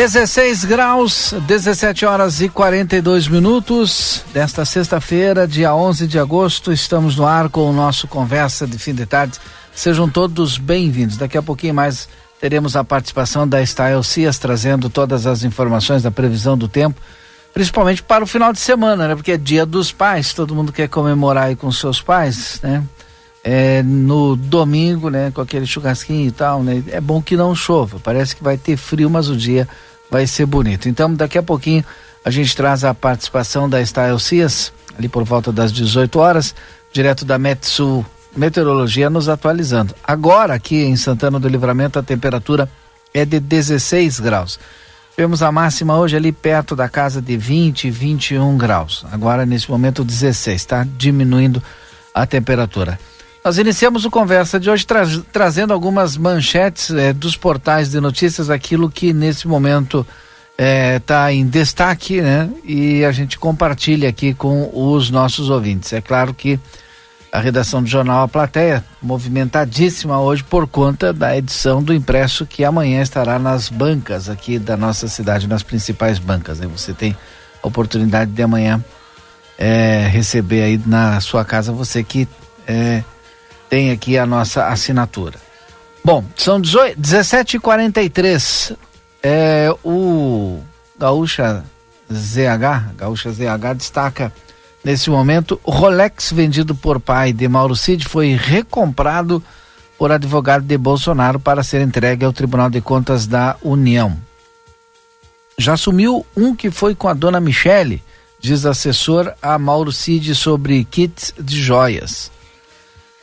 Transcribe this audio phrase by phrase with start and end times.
[0.00, 6.72] 16 graus, 17 horas e 42 minutos desta sexta-feira, dia 11 de agosto.
[6.72, 9.38] Estamos no ar com o nosso Conversa de Fim de Tarde.
[9.74, 11.18] Sejam todos bem-vindos.
[11.18, 12.08] Daqui a pouquinho mais
[12.40, 16.98] teremos a participação da Style Cias trazendo todas as informações da previsão do tempo,
[17.52, 19.14] principalmente para o final de semana, né?
[19.14, 22.82] Porque é dia dos pais, todo mundo quer comemorar aí com seus pais, né?
[23.44, 26.82] É, no domingo, né, com aquele churrasquinho e tal, né?
[26.88, 27.98] É bom que não chova.
[28.02, 29.68] Parece que vai ter frio, mas o dia
[30.10, 30.88] vai ser bonito.
[30.88, 31.84] Então, daqui a pouquinho
[32.24, 36.54] a gente traz a participação da Style Cias, ali por volta das 18 horas,
[36.92, 38.04] direto da Metsu
[38.36, 39.94] Meteorologia nos atualizando.
[40.04, 42.70] Agora, aqui em Santana do Livramento, a temperatura
[43.12, 44.58] é de 16 graus.
[45.16, 49.04] Temos a máxima hoje ali perto da casa de 20, 21 graus.
[49.10, 51.60] Agora, nesse momento, 16, está diminuindo
[52.14, 52.98] a temperatura.
[53.42, 55.02] Nós iniciamos o conversa de hoje tra
[55.32, 60.06] trazendo algumas manchetes eh, dos portais de notícias, aquilo que nesse momento
[60.58, 62.50] está eh, em destaque, né?
[62.64, 65.90] E a gente compartilha aqui com os nossos ouvintes.
[65.94, 66.60] É claro que
[67.32, 72.62] a redação do jornal A Plateia, movimentadíssima hoje por conta da edição do impresso que
[72.62, 76.60] amanhã estará nas bancas aqui da nossa cidade, nas principais bancas.
[76.60, 76.66] Né?
[76.66, 77.16] Você tem
[77.62, 78.84] a oportunidade de amanhã
[79.56, 82.28] é, receber aí na sua casa, você que
[82.66, 83.02] é,
[83.70, 85.38] tem aqui a nossa assinatura.
[86.04, 88.76] Bom, são 17h43.
[89.22, 90.60] É, o
[90.98, 91.64] Gaúcha
[92.12, 94.32] ZH, Gaúcha ZH destaca
[94.82, 99.42] nesse momento, o Rolex vendido por pai de Mauro Cid foi recomprado
[99.96, 104.16] por advogado de Bolsonaro para ser entregue ao Tribunal de Contas da União.
[105.58, 108.02] Já assumiu um que foi com a dona Michele,
[108.40, 112.32] diz assessor a Mauro Cid sobre kits de joias.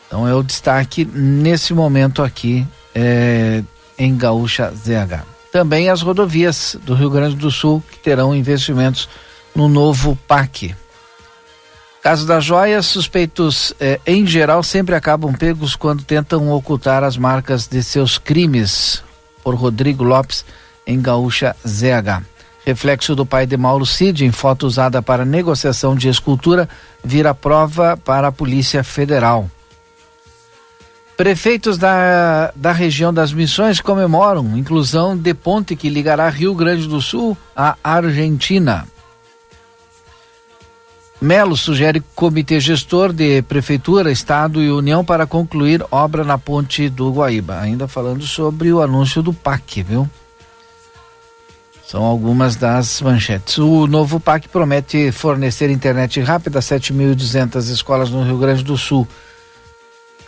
[0.08, 3.64] Então é o destaque nesse momento aqui é,
[3.98, 5.24] em Gaúcha ZH.
[5.52, 9.08] Também as rodovias do Rio Grande do Sul que terão investimentos
[9.56, 10.76] no novo PAC.
[12.02, 17.68] Caso das joias, suspeitos eh, em geral sempre acabam pegos quando tentam ocultar as marcas
[17.68, 19.04] de seus crimes.
[19.44, 20.46] Por Rodrigo Lopes,
[20.86, 22.24] em Gaúcha ZH.
[22.66, 26.70] Reflexo do pai de Mauro Cid, em foto usada para negociação de escultura,
[27.04, 29.50] vira prova para a Polícia Federal.
[31.18, 37.02] Prefeitos da, da região das Missões comemoram inclusão de ponte que ligará Rio Grande do
[37.02, 38.88] Sul à Argentina.
[41.20, 47.12] Melo sugere comitê gestor de Prefeitura, Estado e União para concluir obra na ponte do
[47.12, 47.60] Guaíba.
[47.62, 50.08] Ainda falando sobre o anúncio do PAC, viu?
[51.88, 53.58] São algumas das manchetes.
[53.58, 59.08] O novo PAC promete fornecer internet rápida a 7.200 escolas no Rio Grande do Sul.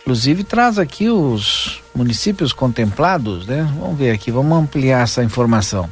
[0.02, 3.72] Inclusive traz aqui os municípios contemplados, né?
[3.80, 5.90] Vamos ver aqui, vamos ampliar essa informação.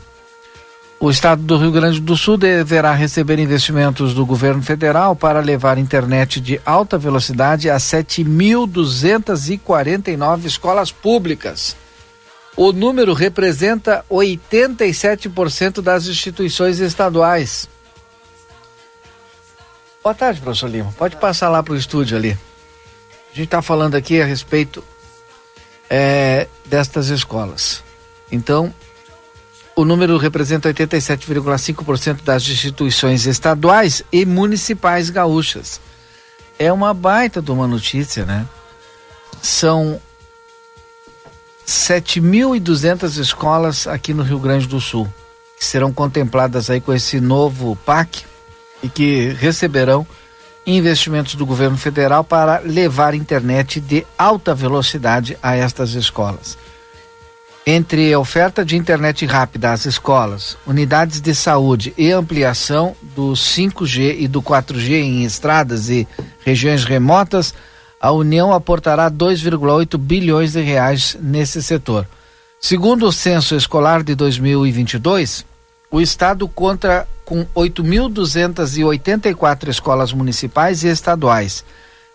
[1.00, 5.78] O estado do Rio Grande do Sul deverá receber investimentos do governo federal para levar
[5.78, 11.76] internet de alta velocidade a 7.249 escolas públicas.
[12.56, 17.70] O número representa 87% das instituições estaduais.
[20.04, 20.92] Boa tarde, professor Lima.
[20.98, 22.36] Pode passar lá para o estúdio ali.
[23.38, 24.84] Gente está falando aqui a respeito
[25.88, 27.84] é, destas escolas.
[28.32, 28.74] Então,
[29.76, 35.80] o número representa 87,5% das instituições estaduais e municipais gaúchas.
[36.58, 38.44] É uma baita de uma notícia, né?
[39.40, 40.02] São
[41.64, 45.08] 7.200 escolas aqui no Rio Grande do Sul
[45.56, 48.26] que serão contempladas aí com esse novo PAC
[48.82, 50.08] e que receberão
[50.68, 56.58] investimentos do governo federal para levar internet de alta velocidade a estas escolas.
[57.66, 64.28] Entre oferta de internet rápida às escolas, unidades de saúde e ampliação do 5G e
[64.28, 66.08] do 4G em estradas e
[66.46, 67.54] regiões remotas,
[68.00, 72.08] a União aportará 2,8 bilhões de reais nesse setor.
[72.60, 75.46] Segundo o censo escolar de 2022,
[75.92, 81.66] o estado conta com 8.284 escolas municipais e estaduais,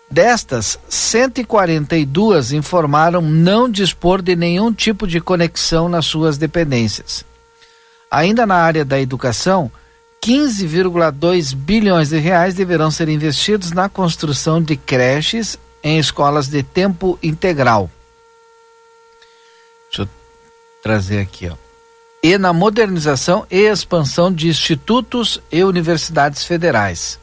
[0.09, 7.25] Destas, 142 informaram não dispor de nenhum tipo de conexão nas suas dependências.
[8.11, 9.71] Ainda na área da educação,
[10.23, 17.17] 15,2 bilhões de reais deverão ser investidos na construção de creches em escolas de tempo
[17.23, 17.89] integral.
[19.89, 20.09] Deixa eu
[20.83, 21.62] trazer aqui, ó.
[22.23, 27.19] E na modernização e expansão de institutos e universidades federais.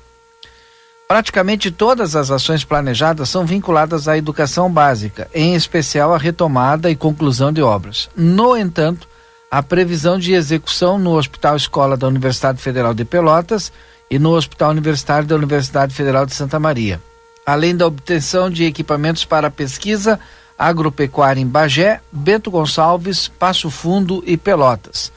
[1.08, 6.94] Praticamente todas as ações planejadas são vinculadas à educação básica, em especial a retomada e
[6.94, 8.11] conclusão de obras.
[8.14, 9.08] No entanto,
[9.50, 13.73] a previsão de execução no Hospital Escola da Universidade Federal de Pelotas
[14.08, 17.00] e no Hospital Universitário da Universidade Federal de Santa Maria,
[17.44, 20.20] além da obtenção de equipamentos para pesquisa
[20.61, 25.11] agropecuária em Bagé, Bento Gonçalves, Passo Fundo e Pelotas.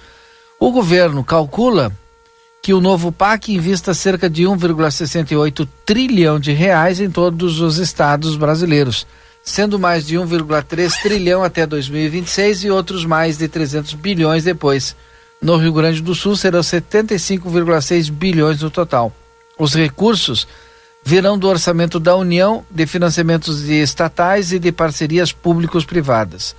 [0.58, 1.92] O governo calcula
[2.62, 8.38] que o novo PAC invista cerca de 1,68 trilhão de reais em todos os estados
[8.38, 9.06] brasileiros,
[9.44, 14.96] sendo mais de 1,3 trilhão até 2026 e outros mais de 300 bilhões depois.
[15.42, 19.12] No Rio Grande do Sul serão 75,6 bilhões no total.
[19.60, 20.48] Os recursos
[21.04, 26.56] virão do orçamento da União, de financiamentos de estatais e de parcerias públicos-privadas.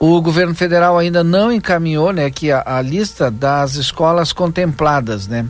[0.00, 5.46] O governo federal ainda não encaminhou, né, que a, a lista das escolas contempladas, né?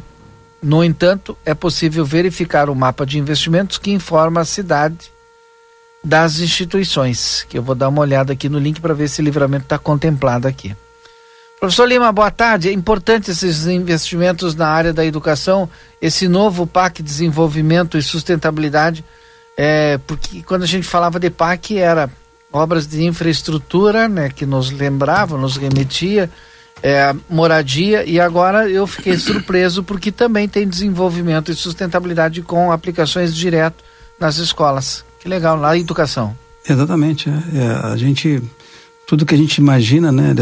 [0.60, 5.12] No entanto, é possível verificar o mapa de investimentos que informa a cidade
[6.02, 9.24] das instituições, que eu vou dar uma olhada aqui no link para ver se o
[9.24, 10.74] livramento está contemplado aqui.
[11.60, 12.68] Professor Lima, boa tarde.
[12.68, 15.68] É importante esses investimentos na área da educação,
[16.00, 19.04] esse novo PAC Desenvolvimento e Sustentabilidade,
[19.56, 22.08] é, porque quando a gente falava de PAC era
[22.52, 26.30] obras de infraestrutura, né, que nos lembrava, nos remetia,
[26.80, 33.34] é, moradia, e agora eu fiquei surpreso porque também tem desenvolvimento e sustentabilidade com aplicações
[33.34, 33.82] direto
[34.18, 35.04] nas escolas.
[35.18, 36.36] Que legal, lá na educação.
[36.68, 37.28] Exatamente.
[37.28, 38.42] É, é, a gente,
[39.08, 40.32] tudo que a gente imagina, né,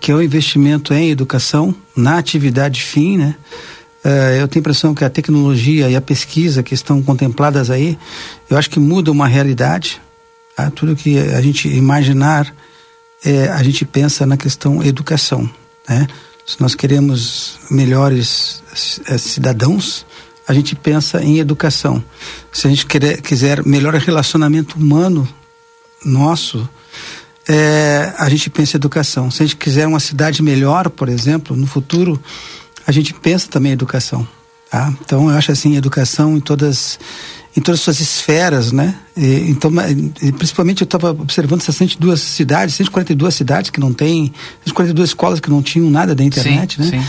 [0.00, 3.34] que é o investimento em educação, na atividade fim, né,
[4.02, 7.98] é, eu tenho a impressão que a tecnologia e a pesquisa que estão contempladas aí,
[8.48, 10.00] eu acho que muda uma realidade,
[10.56, 10.70] Tá?
[10.70, 12.52] Tudo que a gente imaginar,
[13.22, 15.48] é, a gente pensa na questão educação.
[15.86, 16.08] Né?
[16.46, 18.62] Se nós queremos melhores
[19.06, 20.06] é, cidadãos,
[20.48, 22.02] a gente pensa em educação.
[22.50, 22.86] Se a gente
[23.22, 25.28] quiser melhor relacionamento humano
[26.02, 26.66] nosso,
[27.48, 29.30] é, a gente pensa em educação.
[29.30, 32.20] Se a gente quiser uma cidade melhor, por exemplo, no futuro,
[32.86, 34.26] a gente pensa também em educação.
[34.70, 34.92] Tá?
[35.00, 36.98] Então, eu acho assim, educação em todas
[37.56, 38.94] em todas as suas esferas, né?
[39.16, 39.72] E, então,
[40.36, 44.30] principalmente eu estava observando essas 102 cidades, 142 cidades que não têm,
[44.66, 47.02] 142 escolas que não tinham nada da internet, sim, né?
[47.02, 47.06] Sim.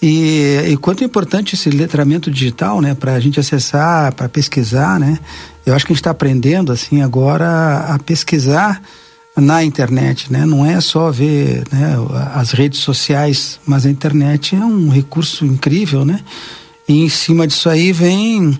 [0.00, 2.94] E, e quanto é importante esse letramento digital, né?
[2.94, 5.18] Para a gente acessar, para pesquisar, né?
[5.66, 8.82] Eu acho que a gente está aprendendo, assim, agora a pesquisar
[9.36, 10.44] na internet, né?
[10.44, 11.96] Não é só ver né,
[12.34, 16.20] as redes sociais, mas a internet é um recurso incrível, né?
[16.86, 18.58] E em cima disso aí vem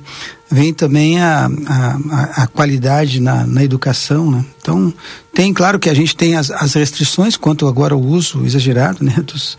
[0.50, 4.44] vem também a, a, a qualidade na, na, educação, né?
[4.60, 4.92] Então,
[5.32, 9.14] tem, claro que a gente tem as, as restrições quanto agora o uso exagerado, né?
[9.24, 9.56] Dos,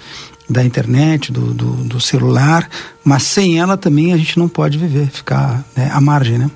[0.47, 2.69] da internet, do, do, do, celular,
[3.03, 6.51] mas sem ela também a gente não pode viver, ficar né, à margem, né?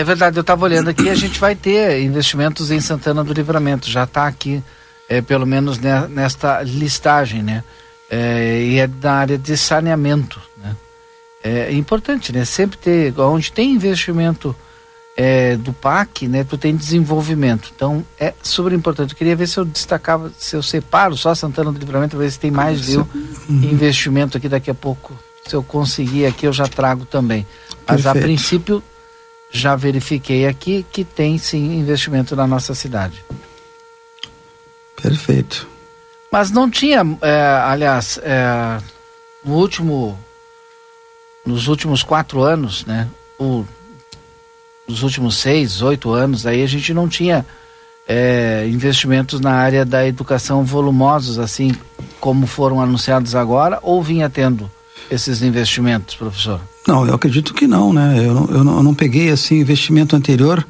[0.00, 3.86] É verdade, eu estava olhando aqui, a gente vai ter investimentos em Santana do Livramento,
[3.86, 4.64] já está aqui,
[5.06, 7.62] é, pelo menos nesta listagem, né?
[8.08, 10.74] É, e é da área de saneamento, né?
[11.44, 12.46] é importante, né?
[12.46, 14.56] Sempre ter, onde tem investimento
[15.14, 16.44] é, do PAC, né?
[16.44, 17.70] Tu tem desenvolvimento.
[17.76, 19.10] Então é super importante.
[19.10, 22.40] Eu queria ver se eu destacava, se eu separo só Santana do Livramento, ver se
[22.40, 23.06] tem mais de uhum.
[23.50, 25.12] investimento aqui daqui a pouco.
[25.46, 27.46] Se eu conseguir aqui, eu já trago também.
[27.86, 28.18] Mas Perfeito.
[28.18, 28.82] a princípio
[29.50, 33.24] já verifiquei aqui que tem sim investimento na nossa cidade.
[35.00, 35.68] Perfeito.
[36.30, 38.78] Mas não tinha, é, aliás, é,
[39.44, 40.18] no último
[41.44, 43.08] nos últimos quatro anos, né?
[43.38, 43.66] Ou
[44.86, 47.46] nos últimos seis, oito anos, aí a gente não tinha
[48.06, 51.74] é, investimentos na área da educação volumosos, assim
[52.20, 54.70] como foram anunciados agora, ou vinha tendo
[55.10, 56.60] esses investimentos, professor?
[56.86, 58.18] Não, eu acredito que não, né?
[58.18, 60.66] Eu não, eu não, eu não peguei assim investimento anterior,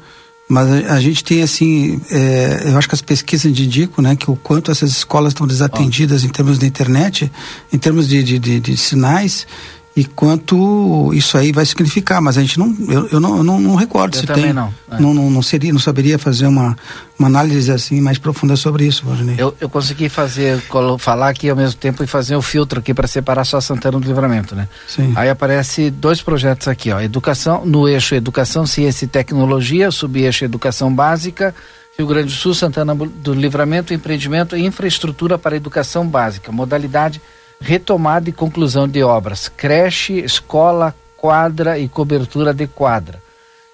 [0.47, 4.29] mas a, a gente tem assim, é, eu acho que as pesquisas indicam, né, que
[4.29, 7.31] o quanto essas escolas estão desatendidas em termos da internet,
[7.71, 9.47] em termos de, de, de, de sinais,
[9.93, 13.59] e quanto isso aí vai significar, mas a gente não, eu, eu não, eu não,
[13.59, 14.99] não recordo eu se também tem, não, é.
[14.99, 16.77] não, não, não seria, não saberia fazer uma,
[17.19, 19.35] uma análise assim mais profunda sobre isso, Valdinei.
[19.37, 20.63] Eu, eu consegui fazer,
[20.97, 24.07] falar aqui ao mesmo tempo e fazer o filtro aqui para separar só Santana do
[24.07, 24.69] Livramento, né?
[24.87, 25.11] Sim.
[25.13, 30.93] Aí aparece dois projetos aqui, ó, educação, no eixo Educação, Ciência e Tecnologia, subeixo Educação
[30.93, 31.53] Básica,
[31.97, 37.21] Rio Grande do Sul, Santana do Livramento, empreendimento e infraestrutura para educação básica, modalidade
[37.61, 43.21] retomada e conclusão de obras, creche, escola, quadra e cobertura de quadra.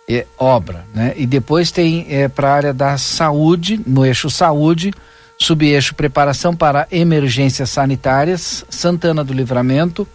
[0.09, 1.13] É, obra, né?
[1.17, 4.93] E depois tem é, para a área da saúde, no eixo saúde,
[5.37, 10.07] subeixo preparação para emergências sanitárias, Santana do Livramento.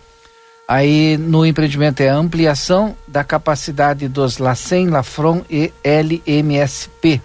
[0.67, 7.21] Aí no empreendimento é ampliação da capacidade dos LACEN, LAFRON e LMSP,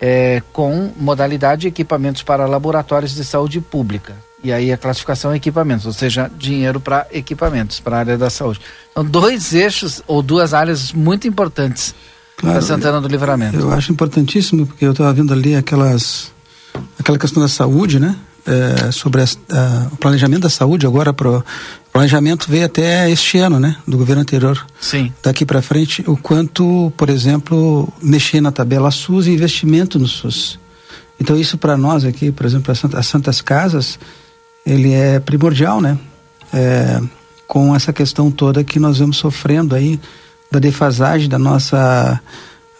[0.00, 4.27] é, com modalidade de equipamentos para laboratórios de saúde pública.
[4.42, 8.30] E aí a classificação é equipamentos, ou seja, dinheiro para equipamentos, para a área da
[8.30, 8.60] saúde.
[8.92, 11.94] Então, dois eixos ou duas áreas muito importantes
[12.36, 13.58] claro, para Santana do Livramento.
[13.58, 16.32] Eu acho importantíssimo, porque eu estava vendo ali aquelas,
[16.98, 18.16] aquela questão da saúde, né?
[18.46, 21.44] É, sobre a, a, o planejamento da saúde agora pro
[21.92, 24.64] planejamento veio até este ano, né, do governo anterior.
[24.80, 25.12] Sim.
[25.22, 30.58] Daqui para frente, o quanto, por exemplo, mexer na tabela SUS e investimento no SUS.
[31.20, 33.98] Então isso para nós aqui, por exemplo, as Santas Casas,
[34.64, 35.98] ele é primordial, né?
[36.52, 37.00] É,
[37.46, 39.98] com essa questão toda que nós vamos sofrendo aí
[40.50, 42.20] da defasagem da nossa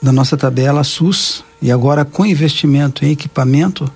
[0.01, 3.91] da nossa tabela SUS e agora com investimento em equipamento,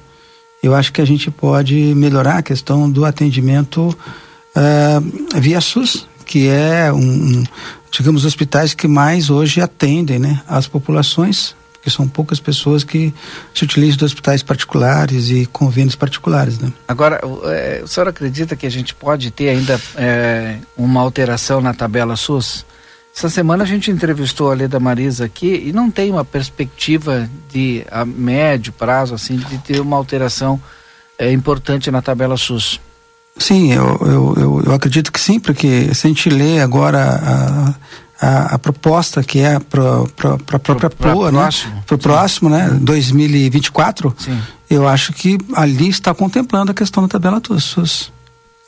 [0.62, 3.96] eu acho que a gente pode melhorar a questão do atendimento
[4.56, 7.44] uh, via SUS, que é um,
[7.90, 13.12] digamos, hospitais que mais hoje atendem, né, as populações porque são poucas pessoas que
[13.52, 16.56] se utilizam de hospitais particulares e convênios particulares.
[16.60, 16.72] Né?
[16.86, 21.74] Agora, é, o senhor acredita que a gente pode ter ainda é, uma alteração na
[21.74, 22.64] tabela SUS?
[23.14, 27.84] Essa semana a gente entrevistou a Leda Marisa aqui e não tem uma perspectiva de
[27.90, 30.62] a médio prazo assim de ter uma alteração
[31.18, 32.80] é, importante na tabela SUS.
[33.36, 37.74] Sim, eu, eu, eu, eu, acredito que sim, porque se a gente lê agora a,
[38.22, 40.04] a, a proposta que é para
[40.54, 41.48] a própria POA, né?
[41.84, 42.70] Para o próximo, né?
[42.80, 44.40] 2024, Sim.
[44.70, 48.12] eu acho que ali está contemplando a questão da tabela SUS.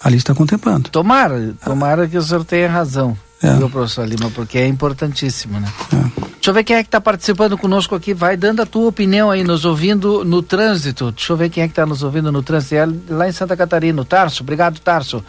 [0.02, 0.90] Ali está contemplando.
[0.90, 3.54] Tomara, tomara que o senhor tenha razão, é.
[3.54, 5.72] viu, professor Lima, porque é importantíssimo, né?
[5.92, 6.24] É.
[6.34, 8.12] Deixa eu ver quem é que está participando conosco aqui.
[8.12, 11.10] Vai dando a tua opinião aí, nos ouvindo no trânsito.
[11.12, 12.74] Deixa eu ver quem é que está nos ouvindo no trânsito.
[12.74, 14.42] É lá em Santa Catarina, o Tarso.
[14.42, 15.24] Obrigado, Tarso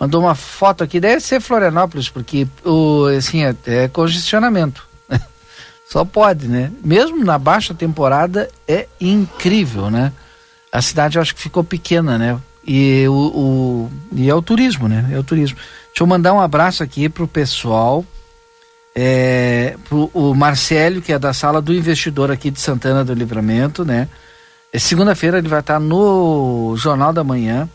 [0.00, 4.88] mandou uma foto aqui, deve ser Florianópolis, porque o, assim, é, é congestionamento.
[5.86, 6.72] Só pode, né?
[6.82, 10.10] Mesmo na baixa temporada é incrível, né?
[10.72, 12.40] A cidade eu acho que ficou pequena, né?
[12.66, 15.10] E, o, o, e é o turismo, né?
[15.12, 15.58] É o turismo.
[15.88, 18.04] Deixa eu mandar um abraço aqui pro pessoal,
[18.94, 23.84] é, pro o Marcelo, que é da sala do investidor aqui de Santana do Livramento,
[23.84, 24.08] né?
[24.72, 27.68] É Segunda-feira ele vai estar no Jornal da Manhã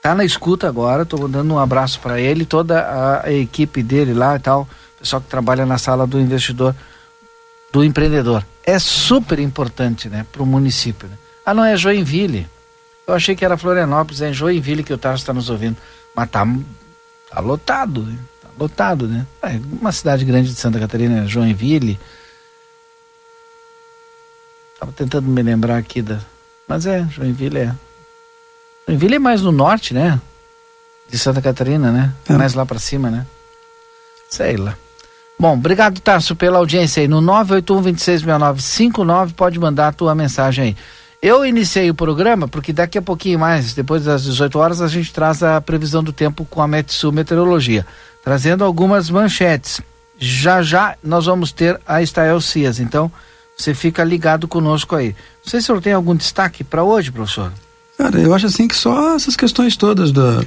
[0.00, 4.36] tá na escuta agora, tô dando um abraço para ele, toda a, equipe dele lá
[4.36, 6.74] e tal, pessoal que trabalha na sala do investidor,
[7.72, 8.44] do empreendedor.
[8.64, 11.08] É super importante, né, para o município.
[11.08, 11.14] Né?
[11.44, 12.48] Ah, não é Joinville.
[13.06, 15.76] Eu achei que era Florianópolis, é em Joinville que o Tarso está nos ouvindo.
[16.14, 16.46] Mas tá,
[17.28, 18.06] tá lotado,
[18.42, 19.26] tá lotado, né?
[19.42, 21.98] É uma cidade grande de Santa Catarina, Joinville.
[24.78, 26.20] Tava tentando me lembrar aqui da.
[26.68, 27.74] Mas é, Joinville é.
[28.86, 30.20] Joinville é mais no norte, né?
[31.08, 32.12] De Santa Catarina, né?
[32.28, 32.34] É.
[32.34, 33.26] Mais lá para cima, né?
[34.28, 34.76] Sei lá.
[35.38, 37.08] Bom, obrigado, Tarso, pela audiência aí.
[37.08, 40.76] No 981-266959, pode mandar a tua mensagem aí.
[41.22, 45.12] Eu iniciei o programa porque daqui a pouquinho mais, depois das 18 horas, a gente
[45.12, 47.86] traz a previsão do tempo com a Metsu Meteorologia,
[48.22, 49.80] trazendo algumas manchetes.
[50.18, 53.10] Já já nós vamos ter a Estael Cias, então
[53.56, 55.14] você fica ligado conosco aí.
[55.42, 57.52] Não sei se o senhor tem algum destaque para hoje, professor.
[58.00, 60.40] Cara, eu acho assim que só essas questões todas da,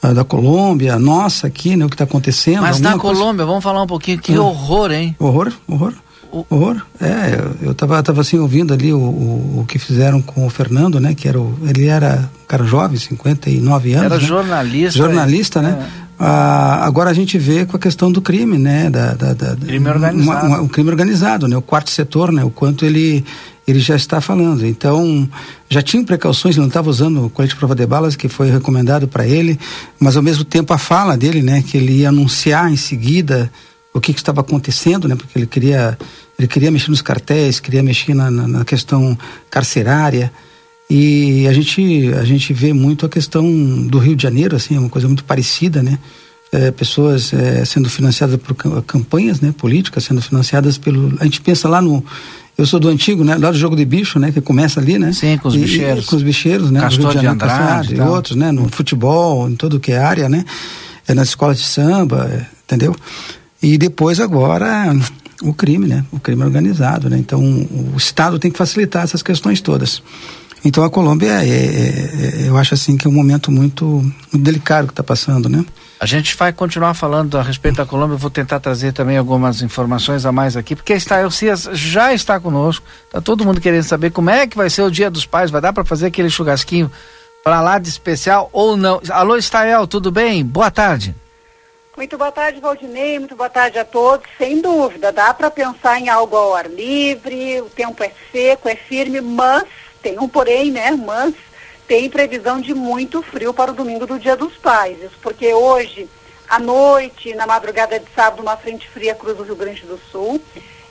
[0.00, 2.62] da, da Colômbia, nossa aqui, né, o que está acontecendo.
[2.62, 5.16] Mas na Colômbia, vamos falar um pouquinho, que horror, hein?
[5.18, 5.92] Horror, horror.
[6.30, 6.46] O...
[6.48, 6.80] Horror.
[7.00, 10.50] É, eu, eu tava, tava assim ouvindo ali o, o, o, que fizeram com o
[10.50, 11.12] Fernando, né?
[11.12, 14.04] Que era o, ele era um cara jovem, 59 anos.
[14.04, 14.26] Era né?
[14.26, 14.98] jornalista.
[14.98, 15.88] Jornalista, né?
[16.02, 16.06] É.
[16.18, 18.90] Ah, agora a gente vê com a questão do crime, né?
[18.90, 20.22] Da, da, da crime organizado.
[20.22, 21.56] Uma, uma, o crime organizado, né?
[21.56, 22.44] O quarto setor, né?
[22.44, 23.24] O quanto ele
[23.66, 24.64] ele já está falando.
[24.66, 25.28] Então,
[25.68, 28.50] já tinha precauções, ele não estava usando o colete de prova de balas que foi
[28.50, 29.58] recomendado para ele,
[29.98, 33.50] mas ao mesmo tempo a fala dele, né, que ele ia anunciar em seguida
[33.92, 35.98] o que, que, estava acontecendo, né, porque ele queria
[36.38, 39.18] ele queria mexer nos cartéis, queria mexer na, na, na questão
[39.50, 40.30] carcerária.
[40.88, 43.44] E a gente a gente vê muito a questão
[43.86, 45.98] do Rio de Janeiro, assim, é uma coisa muito parecida, né?
[46.52, 48.54] é, pessoas é, sendo financiadas por
[48.84, 51.16] campanhas né, políticas, sendo financiadas pelo.
[51.20, 52.04] A gente pensa lá no.
[52.56, 53.36] Eu sou do antigo, né?
[53.36, 54.32] Lá do jogo de bicho, né?
[54.32, 55.12] Que começa ali, né?
[55.12, 56.06] Sim, com os e, bicheiros.
[56.06, 56.80] Com os bicheiros, né?
[56.80, 57.94] Castor de, de Andrade.
[57.94, 58.50] E outros, né?
[58.50, 60.44] No futebol, em tudo que é área, né?
[61.06, 62.96] É nas escolas de samba, é, entendeu?
[63.62, 64.94] E depois agora
[65.42, 66.04] o crime, né?
[66.10, 67.18] O crime organizado, né?
[67.18, 70.02] Então o Estado tem que facilitar essas questões todas.
[70.64, 73.84] Então a Colômbia, é, é, é, eu acho assim que é um momento muito,
[74.32, 75.64] muito delicado que está passando, né?
[75.98, 78.14] A gente vai continuar falando a respeito da Colômbia.
[78.14, 82.12] Eu vou tentar trazer também algumas informações a mais aqui, porque está o Cias já
[82.12, 82.86] está conosco.
[83.06, 85.50] Está todo mundo querendo saber como é que vai ser o Dia dos Pais.
[85.50, 86.92] Vai dar para fazer aquele churrasquinho
[87.42, 89.00] para lá de especial ou não?
[89.10, 90.44] Alô, Estael, tudo bem?
[90.44, 91.14] Boa tarde.
[91.96, 93.18] Muito boa tarde, Valdinei.
[93.18, 94.28] Muito boa tarde a todos.
[94.36, 97.62] Sem dúvida, dá para pensar em algo ao ar livre.
[97.62, 99.64] O tempo é seco, é firme, mas
[100.02, 100.90] tem um porém, né?
[100.90, 101.34] Mas
[101.86, 104.98] tem previsão de muito frio para o domingo do Dia dos Pais.
[105.02, 106.08] Isso porque hoje,
[106.48, 110.40] à noite, na madrugada de sábado, uma frente fria cruza o Rio Grande do Sul.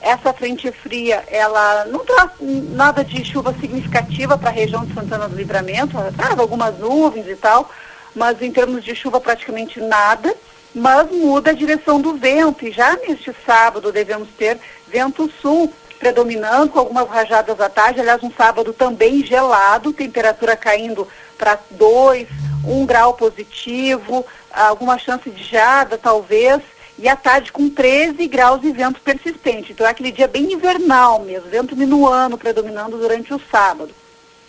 [0.01, 5.27] Essa frente fria, ela não traz nada de chuva significativa para a região de Santana
[5.27, 7.69] do Livramento, traz algumas nuvens e tal,
[8.13, 10.35] mas em termos de chuva praticamente nada,
[10.73, 15.73] mas muda a direção do vento e já neste sábado devemos ter vento sul
[16.05, 17.99] predominando, com algumas rajadas à tarde.
[17.99, 22.27] Aliás, um sábado também gelado, temperatura caindo para 2,
[22.63, 26.61] 1 um grau positivo, alguma chance de geada, talvez.
[26.99, 29.71] E à tarde com 13 graus e vento persistente.
[29.71, 33.89] Então é aquele dia bem invernal mesmo, vento minuano predominando durante o sábado.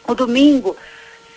[0.06, 0.76] O domingo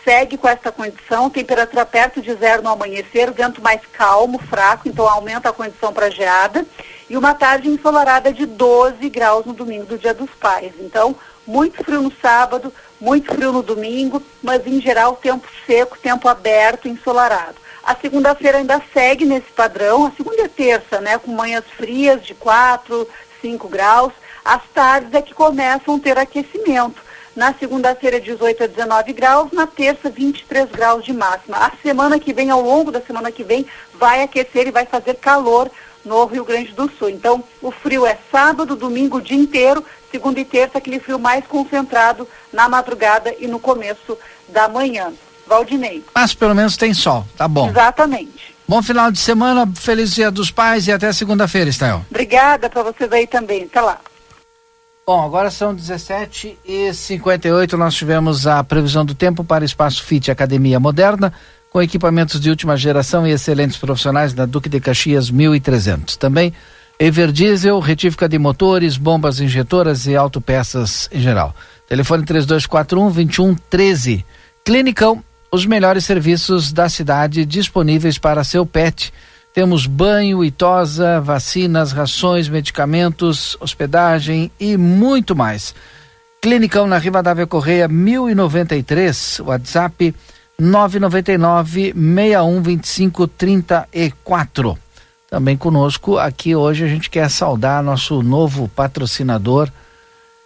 [0.03, 5.07] segue com essa condição, temperatura perto de zero no amanhecer, vento mais calmo, fraco, então
[5.07, 6.65] aumenta a condição para geada
[7.09, 10.73] e uma tarde ensolarada de 12 graus no domingo do Dia dos Pais.
[10.79, 16.27] Então, muito frio no sábado, muito frio no domingo, mas em geral tempo seco, tempo
[16.27, 17.55] aberto, ensolarado.
[17.83, 22.35] A segunda-feira ainda segue nesse padrão, a segunda e terça, né, com manhãs frias de
[22.35, 23.07] 4,
[23.41, 24.13] 5 graus.
[24.45, 27.01] As tardes é que começam a ter aquecimento.
[27.35, 31.57] Na segunda-feira, 18 a 19 graus, na terça, 23 graus de máxima.
[31.57, 35.15] A semana que vem, ao longo da semana que vem, vai aquecer e vai fazer
[35.15, 35.71] calor
[36.09, 37.09] no Rio Grande do Sul.
[37.09, 41.45] Então, o frio é sábado, domingo o dia inteiro, segunda e terça, aquele frio mais
[41.45, 44.17] concentrado na madrugada e no começo
[44.47, 45.13] da manhã.
[45.47, 46.03] Valdinei.
[46.13, 47.69] Mas pelo menos tem sol, tá bom.
[47.69, 48.55] Exatamente.
[48.67, 52.03] Bom final de semana, feliz dia dos pais e até segunda-feira, Estel.
[52.09, 53.63] Obrigada para vocês aí também.
[53.63, 53.99] Até lá.
[55.05, 60.29] Bom, agora são 17 e 58 nós tivemos a previsão do tempo para Espaço Fit
[60.29, 61.33] Academia Moderna
[61.69, 66.17] com equipamentos de última geração e excelentes profissionais da Duque de Caxias 1300.
[66.17, 66.53] Também
[66.99, 71.55] Everdiesel, retífica de motores, bombas injetoras e autopeças em geral.
[71.87, 74.25] Telefone 3241 2113.
[74.65, 79.13] Clinicão, os melhores serviços da cidade disponíveis para seu pet.
[79.53, 85.73] Temos banho e tosa, vacinas, rações, medicamentos, hospedagem e muito mais.
[86.41, 90.13] Clinicão na Rivadavia Correia 1093, WhatsApp
[90.59, 94.77] 999 6125 34.
[95.29, 99.69] Também conosco aqui hoje a gente quer saudar nosso novo patrocinador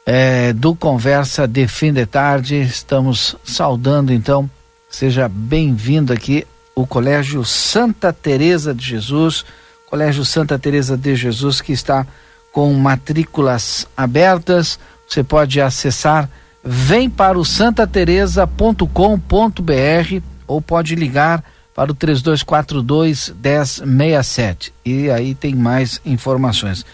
[0.06, 2.62] é, do Conversa de Fim de Tarde.
[2.62, 4.50] Estamos saudando então,
[4.90, 6.46] seja bem-vindo aqui
[6.76, 9.46] o Colégio Santa Teresa de Jesus,
[9.90, 12.06] Colégio Santa Teresa de Jesus que está
[12.52, 14.80] com matrículas abertas.
[15.08, 16.30] Você pode acessar
[16.64, 21.44] vem para o santateresa.com.br ou pode ligar
[21.76, 24.74] para o 3242 1067.
[24.86, 26.86] E aí tem mais informações.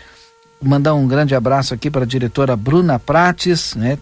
[0.62, 3.98] Mandar um grande abraço aqui para a diretora Bruna Prates, né?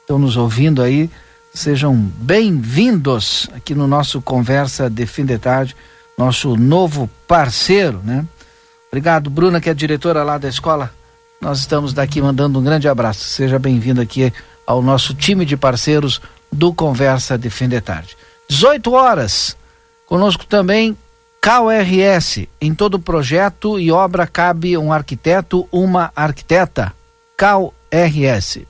[0.00, 1.10] Estão nos ouvindo aí.
[1.52, 5.74] Sejam bem-vindos aqui no nosso Conversa de Fim de Tarde,
[6.16, 8.24] nosso novo parceiro, né?
[8.88, 10.92] Obrigado, Bruna, que é diretora lá da escola.
[11.40, 13.24] Nós estamos daqui mandando um grande abraço.
[13.24, 14.32] Seja bem-vindo aqui
[14.66, 16.20] ao nosso time de parceiros
[16.52, 18.16] do Conversa de Fim de Tarde.
[18.48, 19.56] 18 horas.
[20.06, 20.96] Conosco também
[21.40, 22.48] KRS.
[22.60, 26.92] Em todo projeto e obra cabe um arquiteto, uma arquiteta.
[27.36, 28.66] KRS.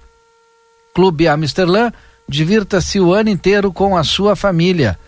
[0.95, 1.91] Clube Amsterdã,
[2.29, 4.99] divirta-se o ano inteiro com a sua família.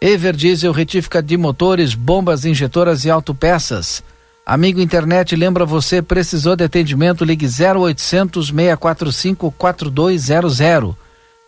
[0.00, 4.02] Ever Diesel retífica de motores, bombas injetoras e autopeças.
[4.44, 10.96] Amigo internet, lembra você, precisou de atendimento, ligue 0800 645 4200.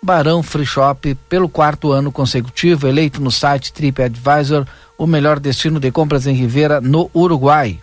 [0.00, 4.64] Barão Free Shop, pelo quarto ano consecutivo, eleito no site TripAdvisor,
[4.96, 7.80] o melhor destino de compras em Ribeira, no Uruguai.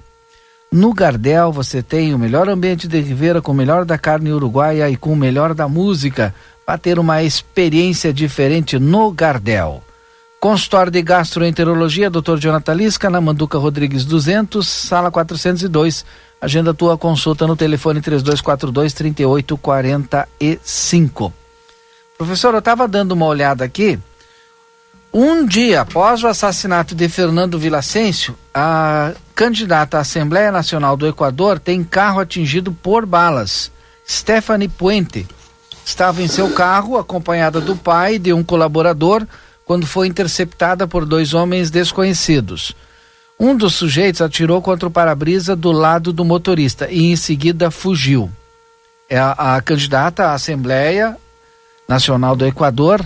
[0.71, 4.89] No Gardel você tem o melhor ambiente de Ribeira com o melhor da carne uruguaia
[4.89, 6.34] e com o melhor da música,
[6.65, 9.84] para ter uma experiência diferente no Gardel.
[10.41, 12.39] Consultório de Gastroenterologia, Dr.
[12.39, 16.04] Jonathan Lisca, na Manduca Rodrigues 200, sala 402.
[16.41, 21.32] Agenda tua consulta no telefone 3242 3845.
[22.17, 23.99] Professor, eu estava dando uma olhada aqui.
[25.13, 31.60] Um dia após o assassinato de Fernando Vilacêncio, a candidata à Assembleia Nacional do Equador
[31.60, 33.71] tem carro atingido por balas.
[34.10, 35.27] Stephanie Puente
[35.86, 39.27] estava em seu carro, acompanhada do pai de um colaborador,
[39.71, 42.75] quando foi interceptada por dois homens desconhecidos.
[43.39, 48.29] Um dos sujeitos atirou contra o para-brisa do lado do motorista e em seguida fugiu.
[49.10, 51.15] É a, a candidata à Assembleia
[51.88, 53.01] Nacional do Equador,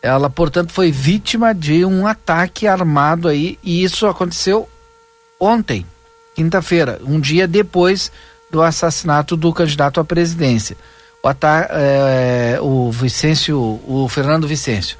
[0.00, 4.66] ela, portanto, foi vítima de um ataque armado aí e isso aconteceu
[5.38, 5.84] ontem,
[6.34, 8.10] quinta-feira, um dia depois
[8.50, 10.78] do assassinato do candidato à presidência,
[11.22, 14.96] o, é, o Vicêncio, o Fernando Vicêncio.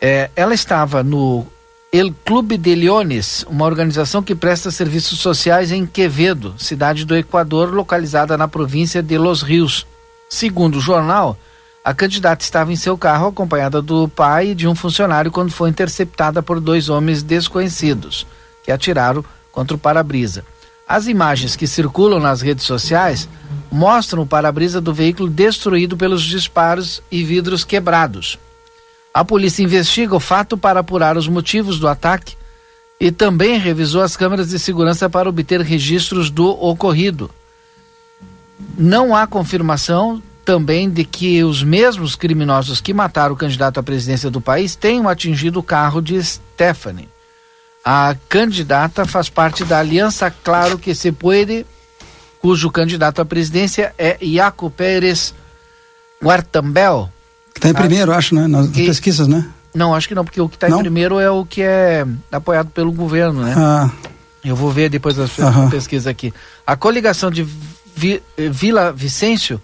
[0.00, 1.46] É, ela estava no
[1.92, 7.74] El Clube de Leones, uma organização que presta serviços sociais em Quevedo, cidade do Equador,
[7.74, 9.86] localizada na província de Los Rios.
[10.28, 11.36] Segundo o jornal,
[11.82, 15.70] a candidata estava em seu carro acompanhada do pai e de um funcionário quando foi
[15.70, 18.26] interceptada por dois homens desconhecidos
[18.62, 20.44] que atiraram contra o para-brisa.
[20.86, 23.28] As imagens que circulam nas redes sociais
[23.70, 28.38] mostram o para-brisa do veículo destruído pelos disparos e vidros quebrados.
[29.18, 32.36] A polícia investiga o fato para apurar os motivos do ataque
[33.00, 37.28] e também revisou as câmeras de segurança para obter registros do ocorrido.
[38.78, 44.30] Não há confirmação também de que os mesmos criminosos que mataram o candidato à presidência
[44.30, 47.08] do país tenham atingido o carro de Stephanie.
[47.84, 51.66] A candidata faz parte da Aliança Claro que se puede,
[52.40, 55.34] cujo candidato à presidência é Iaco Pérez
[56.22, 57.10] Guartambel,
[57.54, 58.46] Está em primeiro, acho, né?
[58.46, 58.86] Nas que...
[58.86, 59.46] pesquisas, né?
[59.74, 62.70] Não, acho que não, porque o que está em primeiro é o que é apoiado
[62.70, 63.54] pelo governo, né?
[63.56, 63.90] Ah.
[64.44, 65.30] Eu vou ver depois das
[65.70, 66.32] pesquisas aqui.
[66.66, 67.46] A coligação de
[67.94, 69.60] Vi, Vila Vicêncio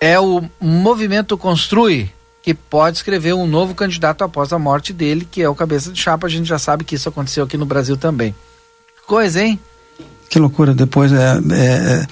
[0.00, 2.10] é o Movimento Construi,
[2.42, 6.00] que pode escrever um novo candidato após a morte dele, que é o cabeça de
[6.00, 6.26] chapa.
[6.26, 8.34] A gente já sabe que isso aconteceu aqui no Brasil também.
[9.06, 9.60] Coisa, hein?
[10.30, 10.72] Que loucura.
[10.72, 11.26] Depois, é, é,
[11.58, 12.06] é,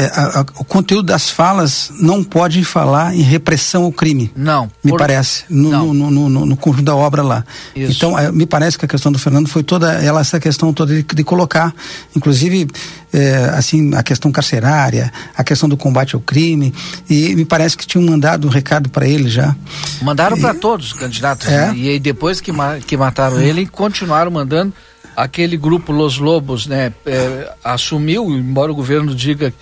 [0.00, 4.32] é a, a, o conteúdo das falas não pode falar em repressão ao crime.
[4.34, 4.70] Não.
[4.82, 4.98] Me por...
[4.98, 5.44] parece.
[5.50, 5.92] No, não.
[5.92, 7.44] No, no, no, no, conjunto da obra lá.
[7.76, 7.92] Isso.
[7.92, 10.94] Então, é, me parece que a questão do Fernando foi toda ela, essa questão toda
[10.94, 11.74] de, de colocar,
[12.16, 12.66] inclusive,
[13.12, 16.72] é, assim, a questão carcerária, a questão do combate ao crime.
[17.10, 19.54] E me parece que tinham mandado um recado para ele já.
[20.00, 21.46] Mandaram para todos os candidatos.
[21.46, 21.74] Né?
[21.76, 24.72] E aí, depois que, ma que mataram ele, continuaram mandando
[25.18, 29.52] aquele grupo Los Lobos, né, é, assumiu, embora o governo diga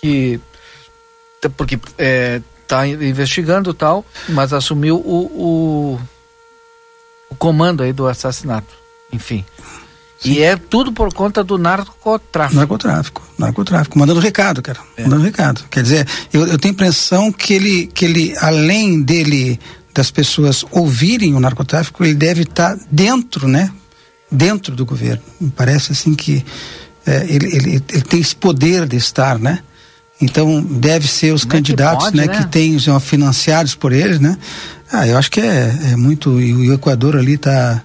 [0.00, 0.40] que
[1.58, 6.00] porque está é, investigando tal, mas assumiu o, o,
[7.30, 8.74] o, comando aí do assassinato,
[9.12, 9.44] enfim.
[10.18, 10.32] Sim.
[10.32, 12.56] E é tudo por conta do narcotráfico.
[12.56, 15.02] Narcotráfico, narcotráfico, mandando recado, cara, é.
[15.02, 15.64] mandando recado.
[15.70, 19.60] Quer dizer, eu, eu tenho a impressão que ele, que ele, além dele
[19.92, 23.70] das pessoas ouvirem o narcotráfico, ele deve estar tá dentro, né?
[24.34, 25.22] Dentro do governo.
[25.40, 26.44] Me parece assim que
[27.06, 29.60] é, ele, ele, ele, tem esse poder de estar, né?
[30.20, 33.92] Então deve ser os é candidatos, que pode, né, né, que têm são financiados por
[33.92, 34.36] eles, né?
[34.92, 37.82] Ah, eu acho que é, é muito e o Equador ali está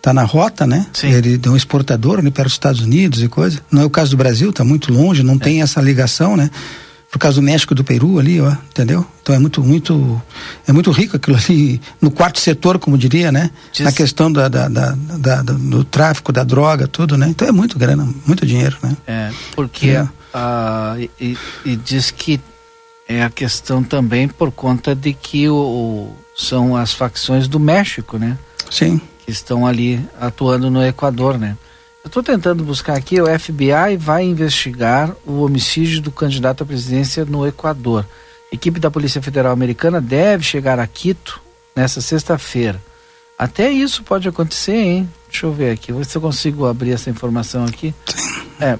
[0.00, 0.86] tá na rota, né?
[0.92, 1.12] Sim.
[1.12, 3.60] Ele é um exportador, né, para os Estados Unidos e coisa.
[3.70, 5.38] Não é o caso do Brasil, está muito longe, não é.
[5.38, 6.50] tem essa ligação, né?
[7.16, 9.04] Por causa do México do Peru ali, ó, entendeu?
[9.22, 10.22] Então é muito, muito,
[10.68, 13.50] é muito rico aquilo ali no quarto setor, como diria, né?
[13.72, 13.86] Diz...
[13.86, 17.26] Na questão da, da, da, da, do tráfico, da droga, tudo, né?
[17.30, 18.94] Então é muito grana, muito dinheiro, né?
[19.06, 20.02] É, porque é.
[20.02, 22.38] Uh, e, e, diz que
[23.08, 28.36] é a questão também por conta de que o, são as facções do México, né?
[28.70, 29.00] Sim.
[29.24, 31.56] Que estão ali atuando no Equador, né?
[32.06, 37.24] Eu estou tentando buscar aqui, o FBI vai investigar o homicídio do candidato à presidência
[37.24, 38.06] no Equador.
[38.52, 41.42] Equipe da Polícia Federal Americana deve chegar a Quito
[41.74, 42.80] nessa sexta-feira.
[43.36, 45.10] Até isso pode acontecer, hein?
[45.28, 47.92] Deixa eu ver aqui, vou ver se eu consigo abrir essa informação aqui.
[48.60, 48.78] É,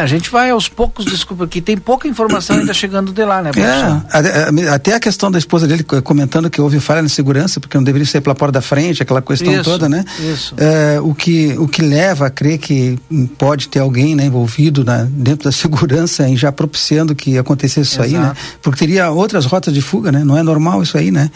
[0.00, 3.50] a gente vai aos poucos, desculpa, que tem pouca informação ainda chegando de lá, né,
[3.56, 7.82] é, Até a questão da esposa dele comentando que houve falha na segurança, porque não
[7.82, 10.04] deveria ser pela porta da frente, aquela questão isso, toda, né?
[10.20, 10.54] Isso.
[10.56, 12.96] É, o, que, o que leva a crer que
[13.36, 18.00] pode ter alguém né, envolvido na, dentro da segurança e já propiciando que acontecesse isso
[18.00, 18.14] Exato.
[18.14, 18.36] aí, né?
[18.62, 20.22] Porque teria outras rotas de fuga, né?
[20.22, 21.28] Não é normal isso aí, né?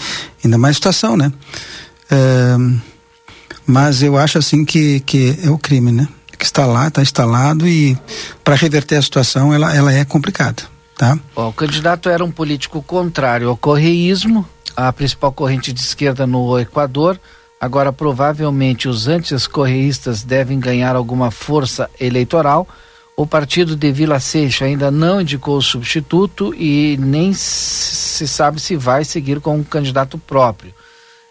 [0.45, 1.33] Ainda mais situação, né?
[2.09, 2.57] É,
[3.67, 6.07] mas eu acho assim que, que é o crime, né?
[6.43, 7.97] Que está lá, está instalado e
[8.43, 10.65] para reverter a situação ela, ela é complicada,
[10.99, 11.17] tá?
[11.37, 14.45] o candidato era um político contrário ao correísmo.
[14.77, 17.21] a principal corrente de esquerda no Equador.
[17.61, 22.67] Agora, provavelmente, os antes-correístas devem ganhar alguma força eleitoral.
[23.17, 28.75] O partido de Vila Seixo ainda não indicou o substituto e nem se sabe se
[28.75, 30.75] vai seguir com um candidato próprio.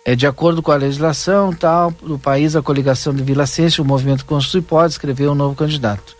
[0.03, 3.85] É, de acordo com a legislação tal do país, a coligação de Vila Seixo, o
[3.85, 6.15] movimento Constitui pode escrever um novo candidato.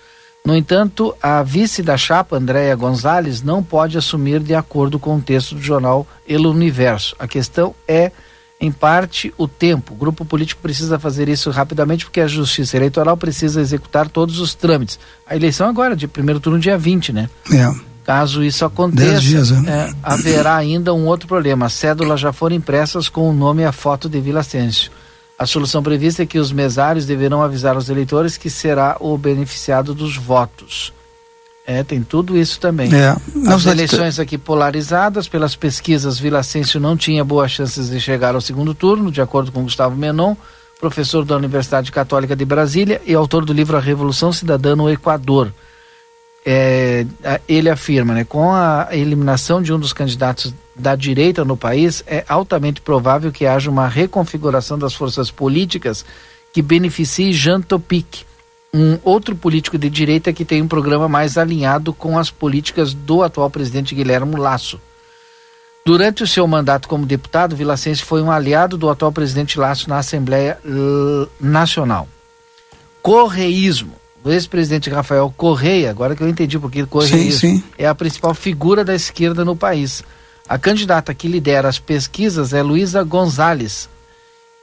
[0.46, 5.22] No entanto, a vice da chapa, Andréia Gonzalez, não pode assumir de acordo com o
[5.22, 7.16] texto do jornal El Universo.
[7.20, 8.12] A questão é,
[8.60, 9.94] em parte, o tempo.
[9.94, 14.56] O grupo político precisa fazer isso rapidamente porque a Justiça Eleitoral precisa executar todos os
[14.56, 15.00] trâmites.
[15.28, 17.30] A eleição agora, de primeiro turno, dia 20, né?
[17.52, 17.91] É.
[18.12, 19.90] Caso isso aconteça, dias, né?
[19.90, 21.68] é, haverá ainda um outro problema.
[21.68, 24.92] As cédulas já foram impressas com o nome e a foto de Vila Sêncio.
[25.40, 29.94] A solução prevista é que os mesários deverão avisar os eleitores que será o beneficiado
[29.94, 30.92] dos votos.
[31.66, 32.94] É, tem tudo isso também.
[32.94, 33.16] É.
[33.48, 38.42] As eleições aqui polarizadas, pelas pesquisas, Vila Sêncio não tinha boas chances de chegar ao
[38.42, 40.36] segundo turno, de acordo com Gustavo Menon,
[40.82, 45.54] professor da Universidade Católica de Brasília e autor do livro A Revolução Cidadã no Equador.
[46.44, 47.06] É,
[47.48, 52.26] ele afirma, né, com a eliminação de um dos candidatos da direita no país, é
[52.28, 56.04] altamente provável que haja uma reconfiguração das forças políticas
[56.52, 58.24] que beneficie Jean Topic,
[58.74, 63.22] um outro político de direita que tem um programa mais alinhado com as políticas do
[63.22, 64.80] atual presidente Guilherme Lasso.
[65.86, 69.98] Durante o seu mandato como deputado, Vilacense foi um aliado do atual presidente Lasso na
[69.98, 70.58] Assembleia
[71.40, 72.08] Nacional.
[73.02, 74.01] Correísmo.
[74.24, 77.64] O ex-presidente Rafael Correia, agora que eu entendi porque correísmo, sim, sim.
[77.78, 80.04] é a principal figura da esquerda no país.
[80.48, 83.90] A candidata que lidera as pesquisas é Luísa Gonzalez.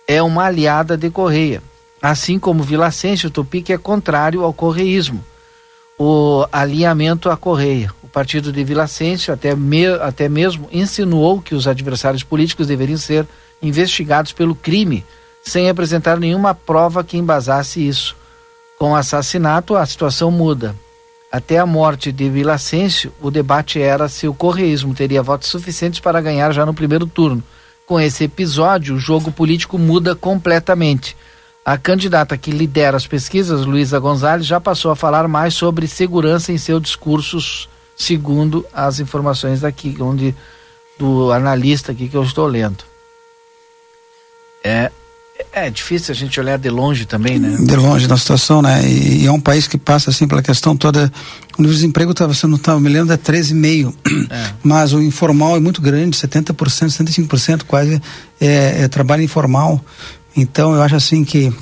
[0.06, 1.62] É uma aliada de Correia.
[2.00, 5.24] Assim como Vilacêncio Tupic é contrário ao correísmo.
[5.98, 7.92] O alinhamento à Correia.
[8.02, 13.26] O partido de Vilacêncio até, me, até mesmo insinuou que os adversários políticos deveriam ser
[13.60, 15.04] investigados pelo crime,
[15.42, 18.14] sem apresentar nenhuma prova que embasasse isso.
[18.78, 20.74] Com o assassinato, a situação muda.
[21.30, 26.20] Até a morte de Vilacêncio, o debate era se o correísmo teria votos suficientes para
[26.20, 27.42] ganhar já no primeiro turno.
[27.86, 31.16] Com esse episódio, o jogo político muda completamente.
[31.64, 36.52] A candidata que lidera as pesquisas, Luísa Gonzalez, já passou a falar mais sobre segurança
[36.52, 40.34] em seus discursos, segundo as informações daqui, onde
[40.98, 42.84] do analista aqui que eu estou lendo.
[44.64, 44.90] É,
[45.52, 47.56] é difícil a gente olhar de longe também, né?
[47.60, 48.82] De longe da situação, né?
[48.88, 51.12] E, e é um país que passa assim pela questão toda.
[51.58, 53.94] O desemprego estava sendo, estava me lembro, é 13,5%.
[54.30, 54.50] É.
[54.62, 58.00] Mas o informal é muito grande, 70%, 75% quase
[58.40, 59.82] é, é trabalho informal.
[60.36, 61.52] Então eu acho assim que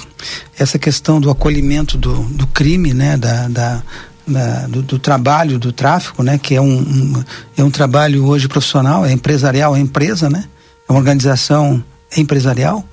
[0.59, 3.83] essa questão do acolhimento do, do crime, né, da, da,
[4.27, 7.25] da do, do, trabalho, do tráfico, né, que é um, um,
[7.57, 10.45] é um trabalho hoje profissional, é empresarial, é empresa, né,
[10.89, 11.83] é uma organização
[12.17, 12.87] empresarial,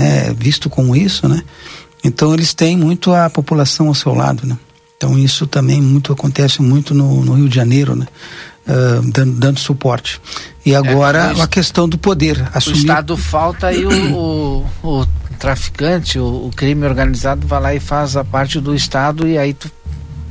[0.00, 1.42] né, visto como isso, né.
[2.02, 4.56] Então eles têm muito a população ao seu lado, né.
[4.96, 8.06] Então isso também muito acontece muito no, no Rio de Janeiro, né.
[8.66, 10.20] Uh, dando, dando, suporte.
[10.64, 12.48] E agora é, a questão do poder.
[12.54, 12.76] Assumir...
[12.76, 15.06] O Estado falta aí o, o, o
[15.38, 19.54] traficante, o, o, crime organizado vai lá e faz a parte do Estado e aí
[19.54, 19.70] tu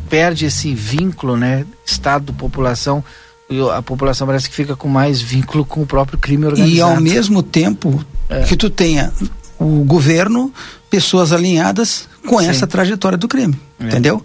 [0.09, 1.65] perde esse vínculo, né?
[1.85, 3.03] Estado, população,
[3.49, 6.77] e a população parece que fica com mais vínculo com o próprio crime organizado.
[6.77, 8.43] E ao mesmo tempo é.
[8.43, 9.11] que tu tenha
[9.59, 10.53] o governo,
[10.89, 12.47] pessoas alinhadas com Sim.
[12.47, 13.85] essa trajetória do crime, é.
[13.85, 14.23] entendeu?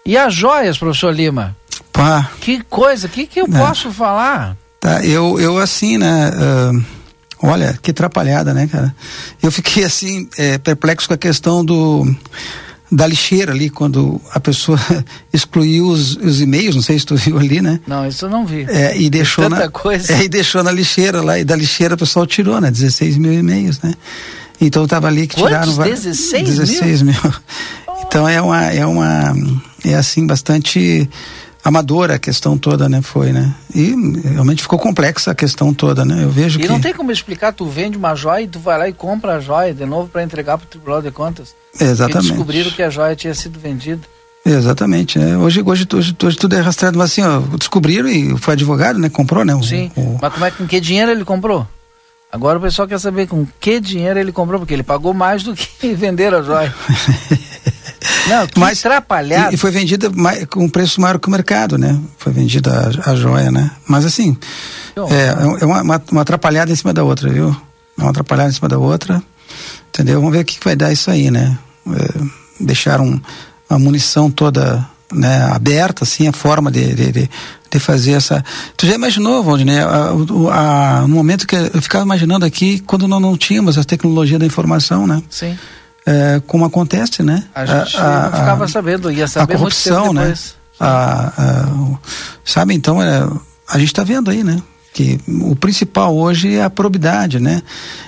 [0.06, 1.54] E as joias, professor Lima?
[1.92, 2.30] Pá.
[2.40, 3.58] Que coisa, o que, que eu é.
[3.58, 4.56] posso falar?
[4.80, 6.30] Tá, eu, eu assim, né?
[6.30, 6.84] Uh,
[7.42, 8.94] olha, que atrapalhada, né, cara?
[9.42, 12.06] Eu fiquei assim, é, perplexo com a questão do
[12.90, 14.78] da lixeira ali, quando a pessoa
[15.32, 17.80] excluiu os, os e-mails, não sei se tu viu ali, né?
[17.86, 18.64] Não, isso eu não vi.
[18.68, 20.12] É, e deixou Tanta na, coisa.
[20.16, 22.70] É, e deixou na lixeira lá, e da lixeira o pessoal tirou, né?
[22.70, 23.92] 16 mil e-mails, né?
[24.60, 25.74] Então tava ali que Quantos?
[25.74, 25.90] tiraram...
[25.90, 27.14] 16, 16 mil?
[27.22, 27.34] mil.
[28.06, 29.36] Então é uma, é uma,
[29.84, 31.06] é assim, bastante
[31.68, 33.02] amadora a questão toda, né?
[33.02, 33.54] Foi, né?
[33.74, 36.24] E realmente ficou complexa a questão toda, né?
[36.24, 36.66] Eu vejo e que...
[36.66, 39.36] E não tem como explicar, tu vende uma joia e tu vai lá e compra
[39.36, 41.54] a joia de novo para entregar para o Tribunal de Contas.
[41.78, 42.26] Exatamente.
[42.26, 44.02] E descobriram que a joia tinha sido vendida.
[44.44, 45.36] Exatamente, né?
[45.36, 49.08] Hoje, hoje, hoje, hoje tudo é rastreado, mas assim, ó, descobriram e foi advogado, né?
[49.08, 49.54] Comprou, né?
[49.54, 50.18] O, Sim, o...
[50.20, 51.66] mas como é, com que dinheiro ele comprou?
[52.30, 55.54] Agora o pessoal quer saber com que dinheiro ele comprou, porque ele pagou mais do
[55.54, 56.74] que vender a joia.
[58.28, 59.52] Não, Mas, atrapalhado.
[59.52, 61.98] E, e foi vendida mais, com um preço maior que o mercado, né?
[62.18, 63.70] Foi vendida a, a joia, né?
[63.86, 64.36] Mas assim,
[65.10, 67.56] é, é uma, uma, uma, atrapalhada em cima da outra, viu?
[67.96, 69.22] Uma atrapalhada em cima da outra,
[69.88, 70.20] entendeu?
[70.20, 71.58] Vamos ver o que, que vai dar isso aí, né?
[71.88, 72.20] É,
[72.60, 73.20] deixaram
[73.68, 77.30] a munição toda né, aberta, assim, a forma de, de, de,
[77.70, 78.44] de fazer essa.
[78.76, 83.36] Tu já imaginou, Valdinei, a, no momento que eu ficava imaginando aqui, quando nós não
[83.36, 85.22] tínhamos a tecnologia da informação, né?
[85.30, 85.58] Sim.
[86.10, 87.44] É, como acontece, né?
[87.54, 90.32] A gente a, a, ficava sabendo, ia saber a corrupção, né?
[90.80, 91.68] A,
[92.42, 93.28] sabe, então, é,
[93.68, 94.62] a gente está vendo aí, né?
[94.94, 97.62] Que o principal hoje é a probidade, né?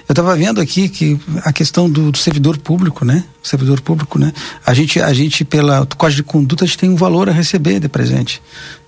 [0.08, 3.22] Eu estava vendo aqui que a questão do, do, servidor público, né?
[3.44, 4.32] O servidor público, né?
[4.64, 7.80] A gente, a gente pela código de conduta, a gente tem um valor a receber
[7.80, 8.40] de presente.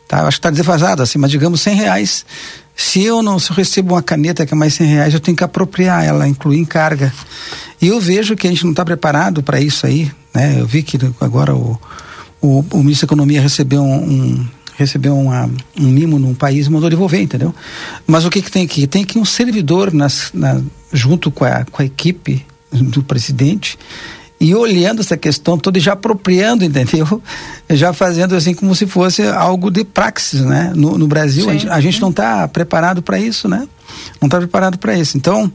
[0.08, 0.20] Tá?
[0.20, 2.24] Eu acho que está desfasado, assim, mas digamos 100 reais.
[2.74, 5.36] Se eu não se eu recebo uma caneta que é mais 100 reais, eu tenho
[5.36, 7.12] que apropriar ela, incluir em carga.
[7.80, 10.56] E eu vejo que a gente não está preparado para isso aí, né?
[10.58, 11.78] Eu vi que agora o,
[12.40, 16.70] o, o ministro da Economia recebeu um, um recebeu uma, um mimo num país e
[16.70, 17.54] mandou devolver, entendeu?
[18.06, 18.86] Mas o que, que tem aqui?
[18.86, 20.60] Tem aqui um servidor nas, na,
[20.92, 23.78] junto com a, com a equipe do presidente
[24.42, 27.22] e olhando essa questão toda e já apropriando, entendeu?
[27.70, 30.72] Já fazendo assim como se fosse algo de praxis, né?
[30.74, 31.50] No, no Brasil, Sim.
[31.50, 33.66] a gente, a gente não está preparado para isso, né?
[34.20, 35.16] Não está preparado para isso.
[35.16, 35.50] Então,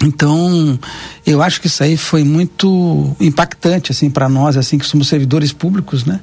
[0.00, 0.78] então,
[1.26, 5.52] eu acho que isso aí foi muito impactante assim para nós, assim que somos servidores
[5.52, 6.20] públicos, né?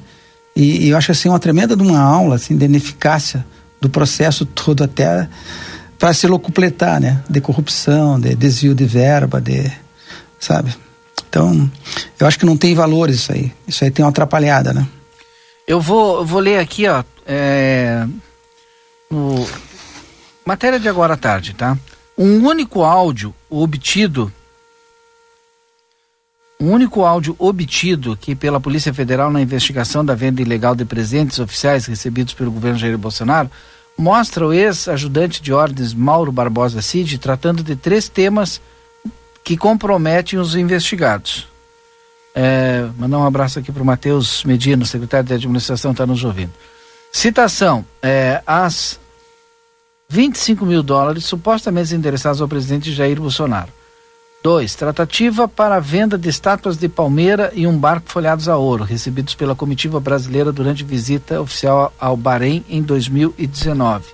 [0.54, 3.44] E, e, eu acho assim uma tremenda de uma aula assim de ineficácia
[3.80, 5.28] do processo todo até
[5.98, 7.20] para se locupletar, né?
[7.28, 9.70] De corrupção, de desvio de verba, de
[10.38, 10.72] sabe?
[11.30, 11.70] Então,
[12.18, 13.52] eu acho que não tem valor isso aí.
[13.66, 14.86] Isso aí tem uma atrapalhada, né?
[15.64, 18.04] Eu vou, vou ler aqui, ó, é,
[20.44, 21.78] matéria de agora à tarde, tá?
[22.18, 24.32] Um único áudio obtido
[26.60, 31.38] um único áudio obtido que pela Polícia Federal na investigação da venda ilegal de presentes
[31.38, 33.50] oficiais recebidos pelo governo Jair Bolsonaro
[33.96, 38.60] mostra o ex-ajudante de ordens Mauro Barbosa Cid tratando de três temas
[39.44, 41.48] que comprometem os investigados.
[42.34, 46.52] É, mandar um abraço aqui para o Matheus Medina, secretário de administração, está nos ouvindo.
[47.12, 49.00] Citação: é, as
[50.08, 53.72] 25 mil dólares supostamente endereçados ao presidente Jair Bolsonaro.
[54.42, 54.74] 2.
[54.74, 59.34] Tratativa para a venda de estátuas de palmeira e um barco folhados a ouro, recebidos
[59.34, 64.06] pela comitiva brasileira durante visita oficial ao Bahrein em 2019.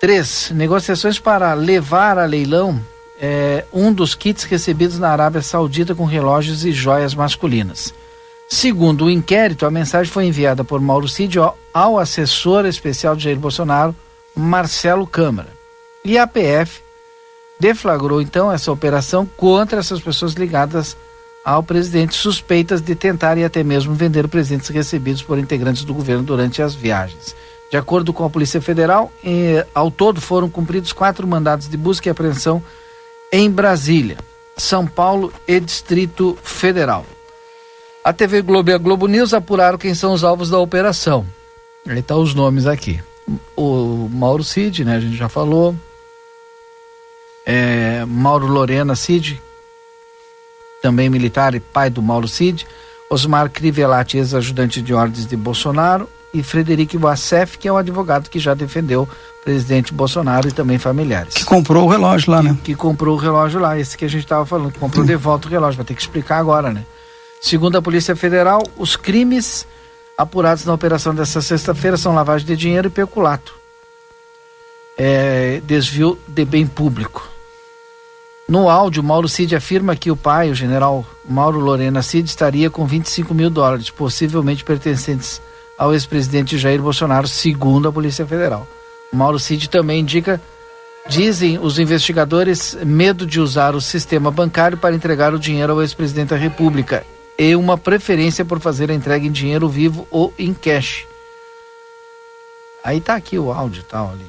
[0.00, 0.50] 3.
[0.50, 2.80] Negociações para levar a leilão
[3.20, 7.94] é, um dos kits recebidos na Arábia Saudita com relógios e joias masculinas.
[8.48, 11.38] Segundo o inquérito, a mensagem foi enviada por Mauro Cid
[11.74, 13.94] ao assessor especial de Jair Bolsonaro,
[14.34, 15.48] Marcelo Câmara.
[16.04, 16.80] E a PF
[17.58, 20.96] deflagrou então essa operação contra essas pessoas ligadas
[21.44, 26.22] ao presidente, suspeitas de tentar e até mesmo vender presentes recebidos por integrantes do governo
[26.22, 27.34] durante as viagens.
[27.70, 32.08] De acordo com a Polícia Federal, eh, ao todo foram cumpridos quatro mandados de busca
[32.08, 32.62] e apreensão
[33.36, 34.16] em Brasília,
[34.56, 37.04] São Paulo e Distrito Federal.
[38.02, 41.26] A TV Globo e a Globo News apuraram quem são os alvos da operação.
[41.86, 42.98] Aí tá os nomes aqui.
[43.54, 44.96] O Mauro Cid, né?
[44.96, 45.76] A gente já falou
[47.44, 49.42] é, Mauro Lorena Cid,
[50.80, 52.66] também militar e pai do Mauro Cid,
[53.10, 58.38] Osmar Crivellati, ex-ajudante de ordens de Bolsonaro, e Frederico Wassef, que é o advogado que
[58.38, 61.34] já defendeu o presidente Bolsonaro e também familiares.
[61.34, 62.58] Que comprou o relógio lá, que, né?
[62.62, 65.48] Que comprou o relógio lá, esse que a gente estava falando, que comprou de volta
[65.48, 66.84] o relógio, vai ter que explicar agora, né?
[67.40, 69.66] Segundo a Polícia Federal, os crimes
[70.16, 73.54] apurados na operação dessa sexta-feira são lavagem de dinheiro e peculato.
[74.98, 77.28] É, desvio de bem público.
[78.48, 82.86] No áudio, Mauro Cid afirma que o pai, o general Mauro Lorena Cid, estaria com
[82.86, 85.42] 25 mil dólares, possivelmente pertencentes
[85.76, 88.66] ao ex-presidente Jair Bolsonaro, segundo a Polícia Federal.
[89.12, 90.40] Mauro Cid também indica,
[91.08, 96.30] dizem os investigadores, medo de usar o sistema bancário para entregar o dinheiro ao ex-presidente
[96.30, 97.04] da República
[97.38, 101.06] e uma preferência por fazer a entrega em dinheiro vivo ou em cash.
[102.82, 104.26] Aí tá aqui o áudio tal ali.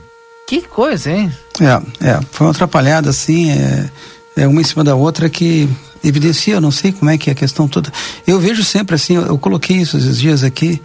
[0.47, 1.31] Que coisa, hein?
[1.59, 3.89] É, é, foi uma atrapalhada assim, é,
[4.35, 5.69] é uma em cima da outra que
[6.03, 7.91] evidencia, eu não sei como é que é a questão toda.
[8.25, 10.81] Eu vejo sempre assim, eu, eu coloquei isso esses dias aqui,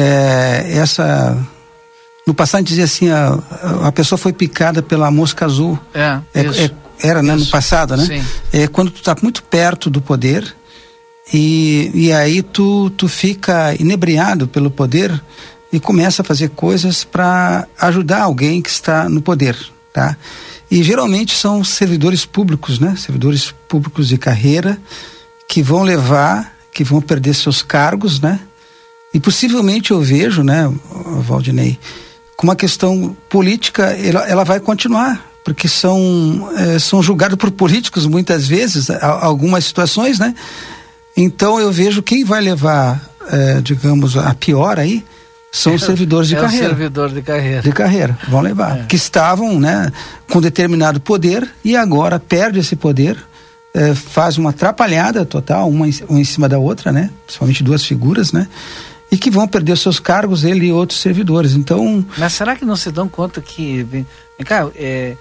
[0.00, 1.36] É, essa
[2.24, 3.38] no passado dizia assim, a,
[3.84, 5.78] a pessoa foi picada pela mosca azul.
[5.92, 6.70] É, é, é
[7.00, 8.04] era, né, no passado, né?
[8.04, 8.24] Sim.
[8.52, 10.54] É quando tu está muito perto do poder
[11.32, 15.20] e, e aí tu, tu fica inebriado pelo poder
[15.72, 19.56] e começa a fazer coisas para ajudar alguém que está no poder,
[19.92, 20.16] tá?
[20.70, 22.94] E geralmente são servidores públicos, né?
[22.96, 24.78] Servidores públicos de carreira
[25.48, 28.40] que vão levar, que vão perder seus cargos, né?
[29.12, 30.70] E possivelmente eu vejo, né,
[31.20, 31.78] Valdinei,
[32.36, 38.06] com uma questão política, ela, ela vai continuar, porque são, é, são julgados por políticos
[38.06, 40.34] muitas vezes, algumas situações, né?
[41.16, 45.04] Então eu vejo quem vai levar, é, digamos, a pior aí,
[45.50, 46.66] são os servidores de é carreira.
[46.68, 47.62] servidor de carreira.
[47.62, 48.80] De carreira, vão levar.
[48.80, 48.82] É.
[48.84, 49.90] Que estavam né,
[50.30, 53.16] com determinado poder e agora perde esse poder,
[53.74, 57.10] é, faz uma atrapalhada total, uma em, uma em cima da outra, né?
[57.26, 58.46] Principalmente duas figuras, né?
[59.10, 61.54] E que vão perder seus cargos, ele e outros servidores.
[61.54, 62.04] Então.
[62.16, 63.82] Mas será que não se dão conta que.
[63.82, 64.06] Vem
[64.44, 65.16] cá, é,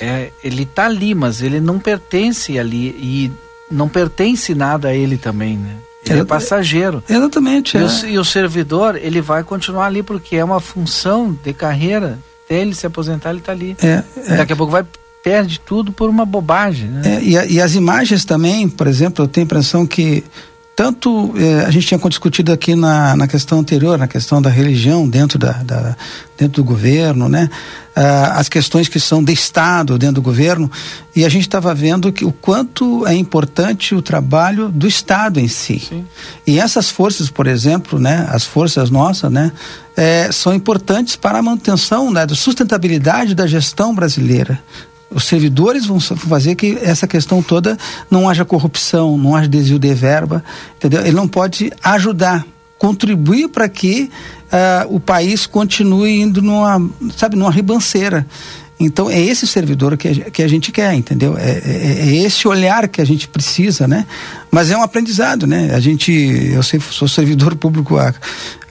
[0.00, 3.32] é, ele está ali, mas ele não pertence ali e
[3.70, 5.76] não pertence nada a ele também, né?
[6.04, 7.02] Ele é, passageiro.
[7.08, 7.76] Exatamente.
[7.76, 7.84] E, é.
[7.84, 12.18] o, e o servidor, ele vai continuar ali porque é uma função de carreira.
[12.44, 13.76] Até ele se aposentar, ele está ali.
[13.80, 14.84] É, é, Daqui a pouco vai
[15.22, 16.88] perde tudo por uma bobagem.
[16.88, 17.02] Né?
[17.04, 20.24] É, e, e, as imagens também, por exemplo, eu tenho a impressão que
[20.74, 25.08] tanto eh, a gente tinha discutido aqui na, na questão anterior, na questão da religião
[25.08, 25.96] dentro, da, da
[26.36, 27.48] dentro do governo, né?
[27.94, 30.70] Ah, as questões que são de Estado dentro do governo,
[31.14, 35.46] e a gente estava vendo que o quanto é importante o trabalho do Estado em
[35.46, 35.78] si.
[35.78, 36.06] Sim.
[36.46, 39.52] E essas forças, por exemplo, né, as forças nossas, né,
[39.94, 44.58] é, são importantes para a manutenção né, da sustentabilidade da gestão brasileira
[45.14, 47.76] os servidores vão fazer que essa questão toda
[48.10, 50.44] não haja corrupção, não haja desvio de verba,
[50.76, 51.00] entendeu?
[51.00, 52.44] Ele não pode ajudar,
[52.78, 54.10] contribuir para que
[54.46, 56.80] uh, o país continue indo numa,
[57.16, 58.26] sabe, numa ribanceira.
[58.84, 61.36] Então é esse servidor que a, que a gente quer, entendeu?
[61.38, 64.06] É, é, é, esse olhar que a gente precisa, né?
[64.50, 65.72] Mas é um aprendizado, né?
[65.74, 68.12] A gente, eu sei, sou servidor público há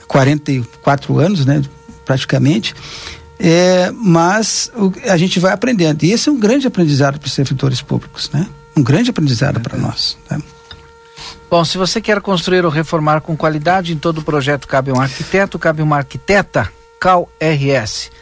[0.06, 1.62] 44 anos, né?
[2.04, 2.74] Praticamente.
[3.44, 6.04] É, mas o, a gente vai aprendendo.
[6.04, 8.46] E esse é um grande aprendizado para os servidores públicos, né?
[8.76, 10.16] Um grande aprendizado para nós.
[10.30, 10.40] Né?
[11.50, 15.58] Bom, se você quer construir ou reformar com qualidade, em todo projeto cabe um arquiteto,
[15.58, 16.70] cabe uma arquiteta,
[17.00, 18.12] Cal RS.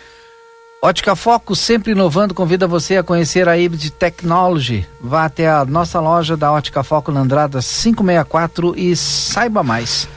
[0.82, 4.86] Ótica Foco, sempre inovando, convida você a conhecer a Hybrid Technology.
[4.98, 10.08] Vá até a nossa loja da Ótica Foco na Andrada 564 e saiba mais.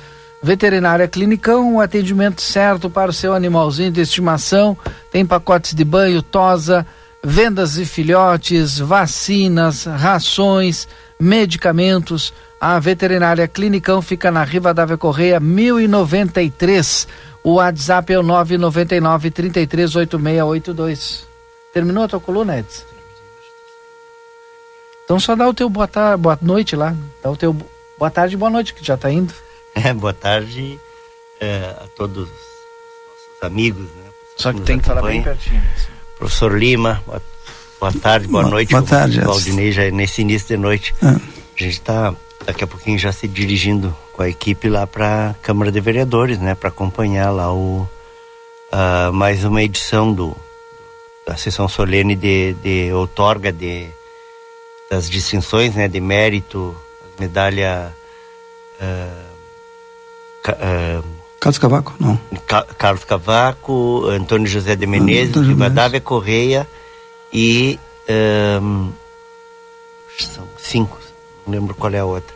[0.44, 4.78] Veterinária Clinicão, o atendimento certo para o seu animalzinho de estimação.
[5.10, 6.86] Tem pacotes de banho, tosa,
[7.24, 10.86] vendas de filhotes, vacinas, rações,
[11.18, 12.34] medicamentos.
[12.60, 17.08] A Veterinária Clinicão fica na Riva Dávia Correia 1093.
[17.41, 21.26] O WhatsApp é o 999 338682.
[21.74, 22.84] Terminou a tua coluna, Edson?
[25.06, 26.94] Então só dá o teu boa, tarde, boa noite lá.
[27.24, 27.56] Dá o teu
[27.98, 29.34] boa tarde e boa noite, que já está indo.
[29.76, 30.80] É, boa tarde
[31.40, 33.84] é, a todos os nossos amigos.
[33.84, 34.04] Né,
[34.36, 35.62] Só que tem que falar bem pertinho.
[35.76, 35.88] Assim.
[36.18, 37.22] Professor Lima, boa,
[37.80, 38.72] boa tarde, boa, noite.
[38.72, 39.20] Boa tarde.
[39.20, 40.94] Valdinei, já nesse início de noite.
[41.02, 41.08] É.
[41.08, 42.14] A gente está
[42.46, 46.40] daqui a pouquinho já se dirigindo com a equipe lá para a Câmara de Vereadores,
[46.40, 47.88] né, para acompanhar lá o
[48.72, 50.36] uh, mais uma edição do
[51.26, 53.90] da sessão solene de, de outorga de
[54.90, 56.76] das distinções, né, de mérito,
[57.18, 57.96] medalha
[58.80, 59.33] uh,
[60.52, 61.04] Uh,
[61.39, 62.20] Carlos Cavaco, não.
[62.48, 66.68] Ca Carlos Cavaco, Antônio José de Menezes, Antônio Rivadavia Correia
[67.34, 67.78] e
[68.62, 68.91] um,
[70.18, 70.98] são cinco,
[71.46, 72.34] não lembro qual é a outra.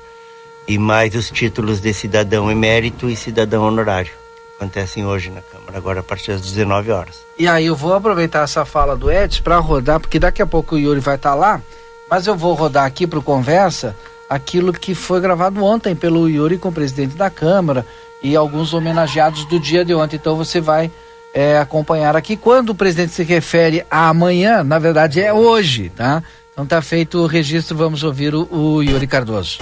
[0.67, 4.11] E mais os títulos de cidadão emérito e cidadão honorário.
[4.57, 7.23] Acontecem hoje na Câmara, agora a partir das 19 horas.
[7.37, 10.75] E aí eu vou aproveitar essa fala do Edson para rodar, porque daqui a pouco
[10.75, 11.61] o Yuri vai estar tá lá,
[12.09, 13.95] mas eu vou rodar aqui para o Conversa
[14.29, 17.85] aquilo que foi gravado ontem pelo Yuri com o presidente da Câmara
[18.21, 20.15] e alguns homenageados do dia de ontem.
[20.15, 20.91] Então você vai
[21.33, 22.35] é, acompanhar aqui.
[22.35, 26.23] Quando o presidente se refere a amanhã, na verdade é hoje, tá?
[26.51, 29.59] Então tá feito o registro, vamos ouvir o, o Yuri Cardoso.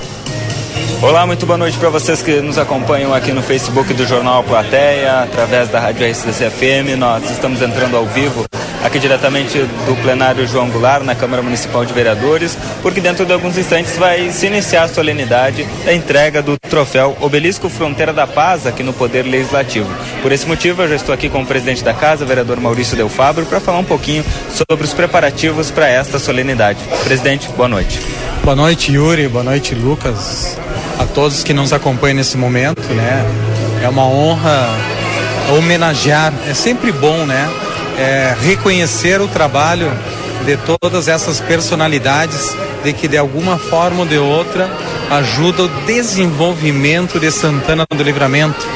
[1.02, 5.24] Olá, muito boa noite para vocês que nos acompanham aqui no Facebook do Jornal Plateia,
[5.24, 6.98] através da Rádio RCC FM.
[6.98, 8.46] Nós estamos entrando ao vivo
[8.86, 13.58] aqui diretamente do plenário João Goulart, na Câmara Municipal de Vereadores, porque dentro de alguns
[13.58, 18.84] instantes vai se iniciar a solenidade da entrega do troféu Obelisco Fronteira da Paz aqui
[18.84, 19.90] no Poder Legislativo.
[20.22, 23.10] Por esse motivo, eu já estou aqui com o presidente da casa, vereador Maurício Del
[23.10, 24.24] Fabro, para falar um pouquinho
[24.54, 26.80] sobre os preparativos para esta solenidade.
[27.04, 28.00] Presidente, boa noite.
[28.44, 29.28] Boa noite, Yuri.
[29.28, 30.58] Boa noite, Lucas.
[31.00, 33.26] A todos que nos acompanham nesse momento, né?
[33.84, 34.70] É uma honra
[35.58, 36.32] homenagear.
[36.48, 37.65] É sempre bom, né?
[37.98, 39.92] É, reconhecer o trabalho
[40.46, 44.70] de todas essas personalidades de que de alguma forma ou de outra
[45.10, 48.68] ajuda o desenvolvimento de Santana do Livramento,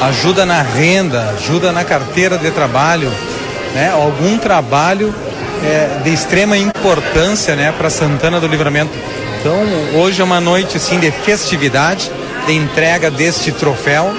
[0.00, 3.10] ajuda na renda, ajuda na carteira de trabalho,
[3.74, 3.90] né?
[3.90, 5.14] Algum trabalho
[5.64, 8.92] é, de extrema importância, né, para Santana do Livramento.
[9.40, 9.56] Então,
[10.00, 12.10] hoje é uma noite assim de festividade,
[12.46, 14.12] de entrega deste troféu.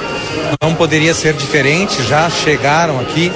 [0.61, 2.01] Não poderia ser diferente.
[2.03, 3.31] Já chegaram aqui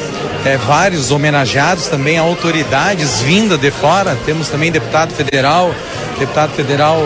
[0.47, 4.17] é, vários homenageados também, autoridades vindas de fora.
[4.25, 5.75] Temos também deputado federal,
[6.17, 6.97] deputado federal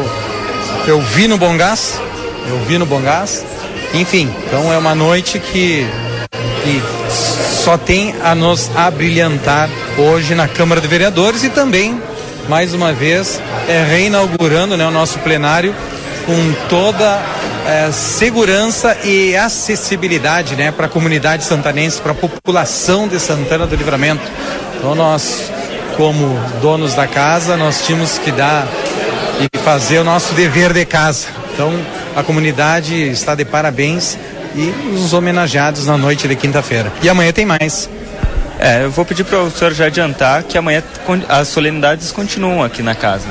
[0.88, 2.00] Elvino Bongás,
[2.48, 3.44] Elvino Bongás.
[3.96, 5.88] Enfim, então é uma noite que,
[6.64, 6.84] que
[7.64, 12.00] só tem a nos abrilhantar hoje na Câmara de Vereadores e também,
[12.48, 15.76] mais uma vez, é, reinaugurando né, o nosso plenário
[16.28, 17.20] com toda
[17.68, 23.76] é, segurança e acessibilidade né, para a comunidade santanense, para a população de Santana do
[23.76, 24.24] Livramento.
[24.78, 25.51] Então nós,
[25.95, 28.68] como donos da casa, nós tínhamos que dar
[29.39, 31.28] e fazer o nosso dever de casa.
[31.53, 31.72] Então
[32.16, 34.18] a comunidade está de parabéns
[34.55, 36.91] e os homenageados na noite de quinta-feira.
[37.01, 37.89] E amanhã tem mais.
[38.59, 40.84] É, eu vou pedir para o senhor já adiantar que amanhã
[41.28, 43.26] as solenidades continuam aqui na casa.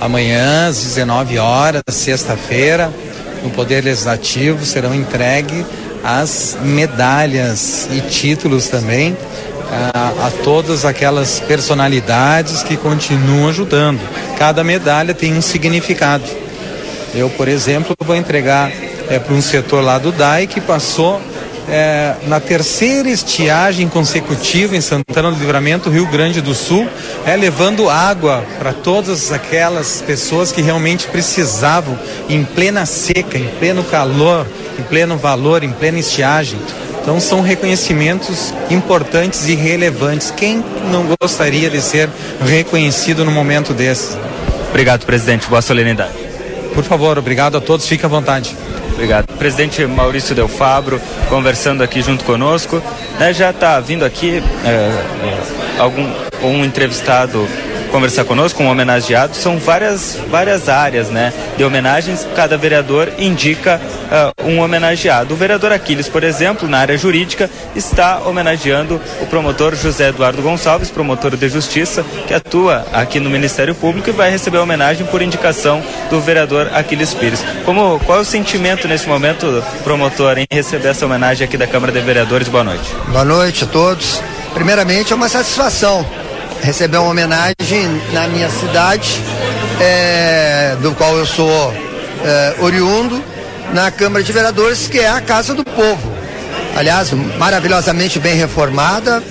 [0.00, 2.92] Amanhã, às 19 horas, sexta-feira,
[3.42, 5.64] no Poder Legislativo, serão entregues
[6.02, 9.16] as medalhas e títulos também
[9.94, 14.00] a, a, todas aquelas personalidades que continuam ajudando.
[14.36, 16.24] Cada medalha tem um significado.
[17.14, 18.70] Eu, por exemplo, vou entregar
[19.08, 21.20] é, para um setor lá do DAI que passou
[21.68, 26.88] é, na terceira estiagem consecutiva em Santana do Livramento, Rio Grande do Sul,
[27.24, 31.98] é, levando água para todas aquelas pessoas que realmente precisavam
[32.28, 34.46] em plena seca, em pleno calor,
[34.78, 36.58] em pleno valor, em plena estiagem.
[37.00, 40.30] Então são reconhecimentos importantes e relevantes.
[40.30, 42.08] Quem não gostaria de ser
[42.40, 44.16] reconhecido no momento desse?
[44.70, 45.48] Obrigado, presidente.
[45.48, 46.14] Boa solenidade.
[46.74, 47.86] Por favor, obrigado a todos.
[47.86, 48.56] Fique à vontade.
[48.92, 49.26] Obrigado.
[49.38, 52.82] Presidente Maurício Del Fabro conversando aqui junto conosco.
[53.18, 56.08] Né, já está vindo aqui é, é, algum
[56.42, 57.46] um entrevistado
[57.92, 59.36] conversar conosco, um homenageado.
[59.36, 62.26] São várias, várias áreas né, de homenagens.
[62.34, 63.80] Cada vereador indica
[64.40, 65.34] uh, um homenageado.
[65.34, 70.90] O vereador Aquiles, por exemplo, na área jurídica, está homenageando o promotor José Eduardo Gonçalves,
[70.90, 75.20] promotor de justiça, que atua aqui no Ministério Público e vai receber a homenagem por
[75.20, 77.44] indicação do vereador Aquiles Pires.
[77.64, 81.92] Como, qual é o sentimento nesse momento, promotor, em receber essa homenagem aqui da Câmara
[81.92, 82.48] de Vereadores?
[82.48, 82.94] Boa noite.
[83.08, 84.22] Boa noite a todos.
[84.54, 86.06] Primeiramente, é uma satisfação
[86.62, 89.20] receber uma homenagem na minha cidade,
[89.80, 91.74] é, do qual eu sou
[92.24, 93.22] é, oriundo,
[93.74, 96.12] na Câmara de Vereadores, que é a Casa do Povo.
[96.76, 99.22] Aliás, maravilhosamente bem reformada,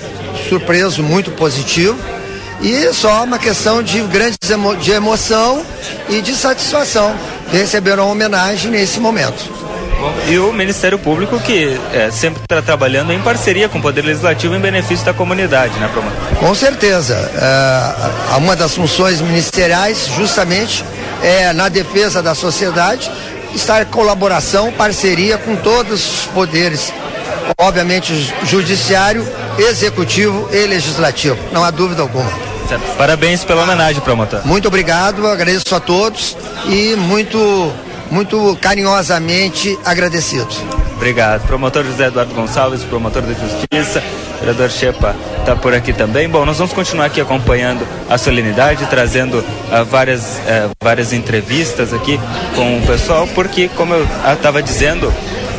[0.48, 1.98] surpreso, muito positivo.
[2.60, 5.64] E só uma questão de grande emo de emoção
[6.08, 7.12] e de satisfação
[7.50, 9.61] de receber uma homenagem nesse momento.
[10.28, 14.54] E o Ministério Público que é, sempre está trabalhando em parceria com o Poder Legislativo
[14.54, 16.38] em benefício da comunidade, né, Promotor?
[16.38, 17.14] Com certeza.
[17.34, 20.84] É, uma das funções ministeriais justamente
[21.22, 23.10] é na defesa da sociedade,
[23.54, 26.92] estar em colaboração, parceria com todos os poderes,
[27.58, 28.12] obviamente
[28.44, 29.26] judiciário,
[29.58, 32.30] executivo e legislativo, não há dúvida alguma.
[32.96, 34.40] Parabéns pela homenagem, promotor.
[34.46, 36.36] Muito obrigado, agradeço a todos
[36.66, 37.72] e muito
[38.12, 40.62] muito carinhosamente agradecidos.
[40.96, 41.46] Obrigado.
[41.46, 44.02] Promotor José Eduardo Gonçalves, promotor da Justiça,
[44.38, 46.28] vereador Chepa está por aqui também.
[46.28, 52.20] Bom, nós vamos continuar aqui acompanhando a solenidade, trazendo uh, várias, uh, várias entrevistas aqui
[52.54, 55.12] com o pessoal, porque, como eu estava dizendo,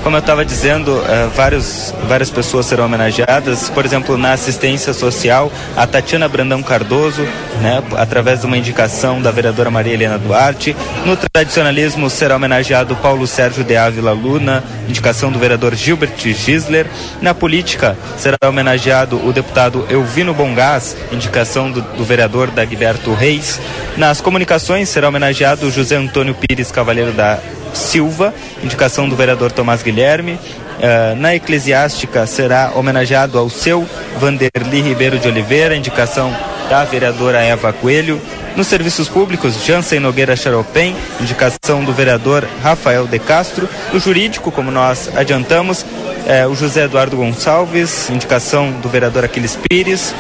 [0.04, 3.70] como eu estava dizendo, uh, vários, várias pessoas serão homenageadas.
[3.70, 7.24] Por exemplo, na assistência social, a Tatiana Brandão Cardoso,
[7.62, 10.76] né, através de uma indicação da vereadora Maria Helena Duarte.
[11.06, 16.86] No tradicionalismo será homenageado Paulo Sérgio de Ávila Luna, indicação do vereador Gilbert Gisler.
[17.22, 23.60] Na política será homenageado o deputado Elvino Bongás, indicação do, do vereador Dagberto Reis.
[23.96, 27.40] Nas comunicações será homenageado José Antônio Pires Cavalheiro da
[27.74, 30.34] Silva, indicação do vereador Tomás Guilherme.
[30.34, 33.88] Uh, na eclesiástica será homenageado ao seu
[34.20, 36.36] Vanderli Ribeiro de Oliveira, indicação
[36.70, 38.22] da vereadora Eva Coelho.
[38.56, 43.68] Nos serviços públicos, Jansen Nogueira Charopem, indicação do vereador Rafael de Castro.
[43.92, 45.84] No jurídico, como nós adiantamos,
[46.28, 50.14] eh, o José Eduardo Gonçalves, indicação do vereador Aquiles Pires.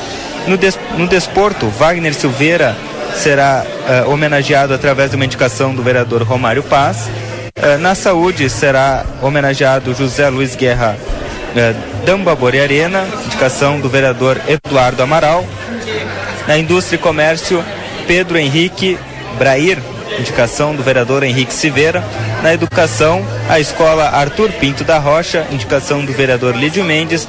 [0.48, 2.76] No, des no desporto, Wagner Silveira
[3.16, 7.10] será eh, homenageado através de uma indicação do vereador Romário Paz.
[7.56, 10.98] Eh, na saúde será homenageado José Luiz Guerra
[11.56, 15.46] é, Dambabor e Arena, indicação do vereador Eduardo Amaral.
[16.48, 17.64] Na Indústria e Comércio,
[18.08, 18.98] Pedro Henrique
[19.38, 19.78] Brair,
[20.20, 22.04] indicação do vereador Henrique Silveira.
[22.42, 27.28] Na Educação, a Escola Arthur Pinto da Rocha, indicação do vereador Lídio Mendes.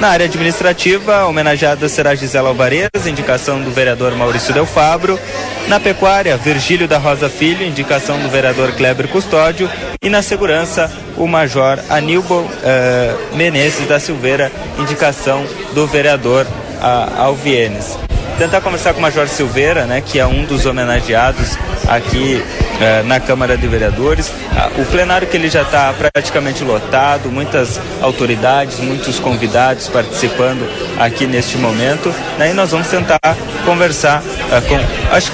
[0.00, 5.20] Na área administrativa, homenageada será Gisela Alvarez, indicação do vereador Maurício Del Fabro.
[5.68, 9.70] Na pecuária, Virgílio da Rosa Filho, indicação do vereador Kleber Custódio.
[10.02, 15.44] E na segurança, o major Aníbal uh, Menezes da Silveira, indicação
[15.74, 17.98] do vereador uh, Alvienes
[18.38, 22.42] tentar conversar com o Major Silveira, né, que é um dos homenageados aqui
[22.80, 24.32] eh, na Câmara de Vereadores.
[24.56, 30.68] Ah, o plenário que ele já está praticamente lotado, muitas autoridades, muitos convidados participando
[30.98, 32.14] aqui neste momento.
[32.38, 33.20] Né, e nós vamos tentar
[33.64, 35.14] conversar ah, com.
[35.14, 35.30] Acho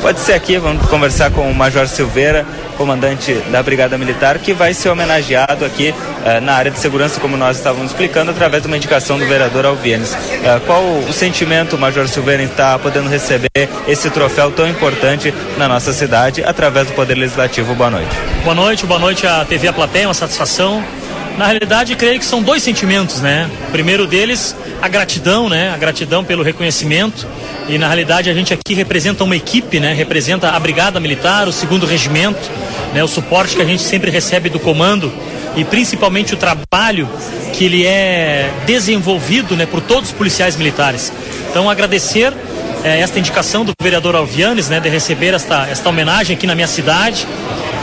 [0.00, 2.46] pode ser aqui, vamos conversar com o Major Silveira
[2.78, 5.92] comandante da Brigada Militar, que vai ser homenageado aqui
[6.24, 9.66] eh, na área de segurança, como nós estávamos explicando, através de uma indicação do vereador
[9.66, 10.14] Alvienes.
[10.14, 13.50] Eh, qual o sentimento, Major Silveira, em estar podendo receber
[13.88, 17.74] esse troféu tão importante na nossa cidade, através do Poder Legislativo?
[17.74, 18.16] Boa noite.
[18.44, 20.82] Boa noite, boa noite à TV A Plateia, uma satisfação.
[21.38, 23.48] Na realidade, creio que são dois sentimentos, né?
[23.68, 25.70] O primeiro deles, a gratidão, né?
[25.70, 27.28] A gratidão pelo reconhecimento
[27.68, 29.92] e na realidade a gente aqui representa uma equipe, né?
[29.92, 32.50] Representa a Brigada Militar, o segundo regimento,
[32.92, 33.04] né?
[33.04, 35.12] O suporte que a gente sempre recebe do comando
[35.54, 37.08] e principalmente o trabalho
[37.52, 39.64] que ele é desenvolvido, né?
[39.64, 41.12] Por todos os policiais militares.
[41.48, 42.32] Então agradecer
[42.82, 44.80] é, esta indicação do vereador Alvianes, né?
[44.80, 47.28] De receber esta, esta homenagem aqui na minha cidade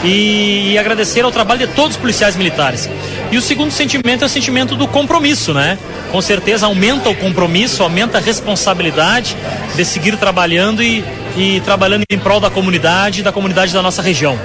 [0.06, 2.88] e, e agradecer ao trabalho de todos os policiais militares.
[3.30, 5.76] E o segundo sentimento é o sentimento do compromisso, né?
[6.12, 9.36] com certeza aumenta o compromisso, aumenta a responsabilidade
[9.74, 11.04] de seguir trabalhando e,
[11.36, 14.38] e trabalhando em prol da comunidade, da comunidade da nossa região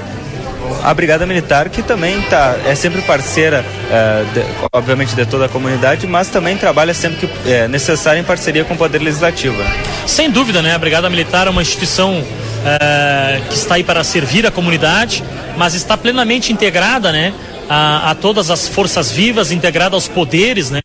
[0.84, 5.50] a Brigada Militar, que também tá, é sempre parceira, é, de, obviamente, de toda a
[5.50, 9.58] comunidade, mas também trabalha sempre que é necessário em parceria com o Poder Legislativo.
[10.06, 10.74] Sem dúvida, né?
[10.76, 12.24] A Brigada Militar é uma instituição
[12.66, 15.24] é, que está aí para servir a comunidade,
[15.58, 17.34] mas está plenamente integrada, né?
[17.72, 20.82] a, a, todas as forças vivas, integrada aos poderes, né?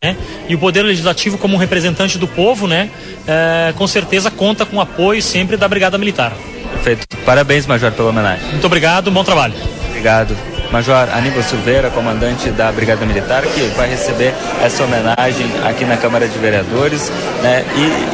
[0.47, 2.89] E o poder legislativo como representante do povo, né?
[3.27, 6.31] É, com certeza conta com o apoio sempre da Brigada Militar.
[6.71, 7.17] Perfeito.
[7.25, 8.47] Parabéns, Major, pela homenagem.
[8.51, 9.53] Muito obrigado, bom trabalho.
[9.97, 10.37] Obrigado.
[10.71, 14.31] Major Aníbal Silveira, comandante da Brigada Militar, que vai receber
[14.63, 17.65] essa homenagem aqui na Câmara de Vereadores né,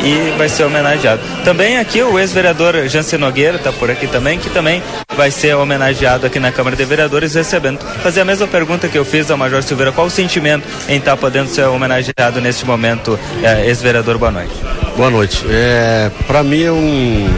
[0.01, 1.21] e, e vai ser homenageado.
[1.43, 4.81] Também aqui o ex-vereador Jansen Nogueira está por aqui também, que também
[5.13, 7.79] vai ser homenageado aqui na Câmara de Vereadores recebendo.
[8.01, 11.11] Fazer a mesma pergunta que eu fiz ao Major Silveira, qual o sentimento em estar
[11.11, 14.17] tá podendo ser homenageado neste momento, é, ex-vereador?
[14.17, 14.53] Boa noite.
[14.95, 15.43] Boa noite.
[15.49, 17.29] É, Para mim é um,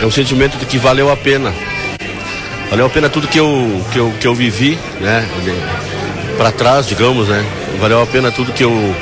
[0.00, 1.52] é um sentimento de que valeu a pena
[2.70, 5.26] valeu a pena tudo que eu, que eu, que eu vivi, né?
[6.36, 7.44] Para trás, digamos, né?
[7.80, 8.94] Valeu a pena tudo que eu,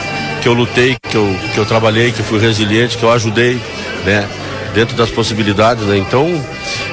[0.42, 3.60] que eu lutei, que eu, que eu trabalhei, que fui resiliente, que eu ajudei,
[4.04, 4.28] né?
[4.74, 5.96] Dentro das possibilidades, né?
[5.96, 6.28] Então,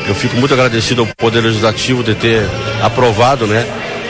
[0.07, 2.43] eu fico muito agradecido ao Poder Legislativo de ter
[2.82, 3.65] aprovado, né?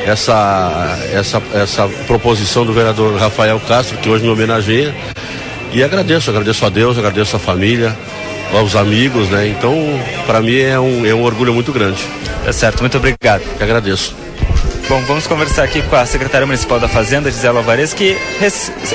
[0.06, 4.94] Essa, essa, essa proposição do vereador Rafael Castro, que hoje me homenageia.
[5.72, 7.98] E agradeço, agradeço a Deus, agradeço a família,
[8.54, 9.48] aos amigos, né?
[9.48, 9.76] Então,
[10.26, 12.04] para mim é um, é um orgulho muito grande.
[12.46, 13.44] Tá certo, muito obrigado.
[13.60, 14.16] Eu agradeço.
[14.90, 18.18] Bom, vamos conversar aqui com a secretária municipal da Fazenda, Gisela Alvarez, que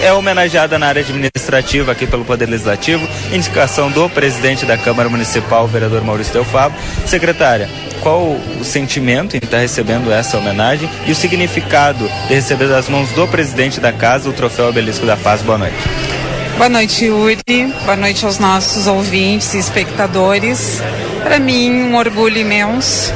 [0.03, 5.65] é homenageada na área administrativa aqui pelo Poder Legislativo, indicação do presidente da Câmara Municipal,
[5.65, 6.77] o vereador Maurício Del Fabo.
[7.07, 7.71] Secretária,
[8.03, 13.09] qual o sentimento em estar recebendo essa homenagem e o significado de receber das mãos
[13.11, 15.41] do presidente da casa o troféu Obelisco da Paz?
[15.41, 16.18] Boa noite.
[16.59, 17.39] Boa noite, Yuri.
[17.85, 20.83] Boa noite aos nossos ouvintes e espectadores.
[21.23, 23.15] Para mim, um orgulho imenso.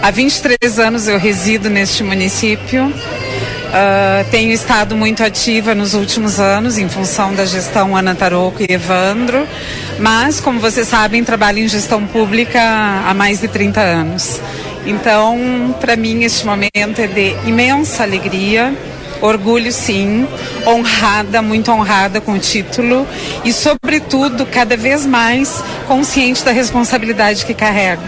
[0.00, 2.86] Há 23 anos eu resido neste município.
[2.86, 8.72] Uh, tenho estado muito ativa nos últimos anos em função da gestão Ana Taroco e
[8.72, 9.46] Evandro,
[9.98, 12.62] mas, como vocês sabem, trabalho em gestão pública
[13.06, 14.40] há mais de 30 anos.
[14.86, 18.74] Então, para mim, este momento é de imensa alegria
[19.24, 20.28] Orgulho, sim.
[20.66, 23.06] Honrada, muito honrada com o título
[23.42, 28.02] e, sobretudo, cada vez mais consciente da responsabilidade que carrego.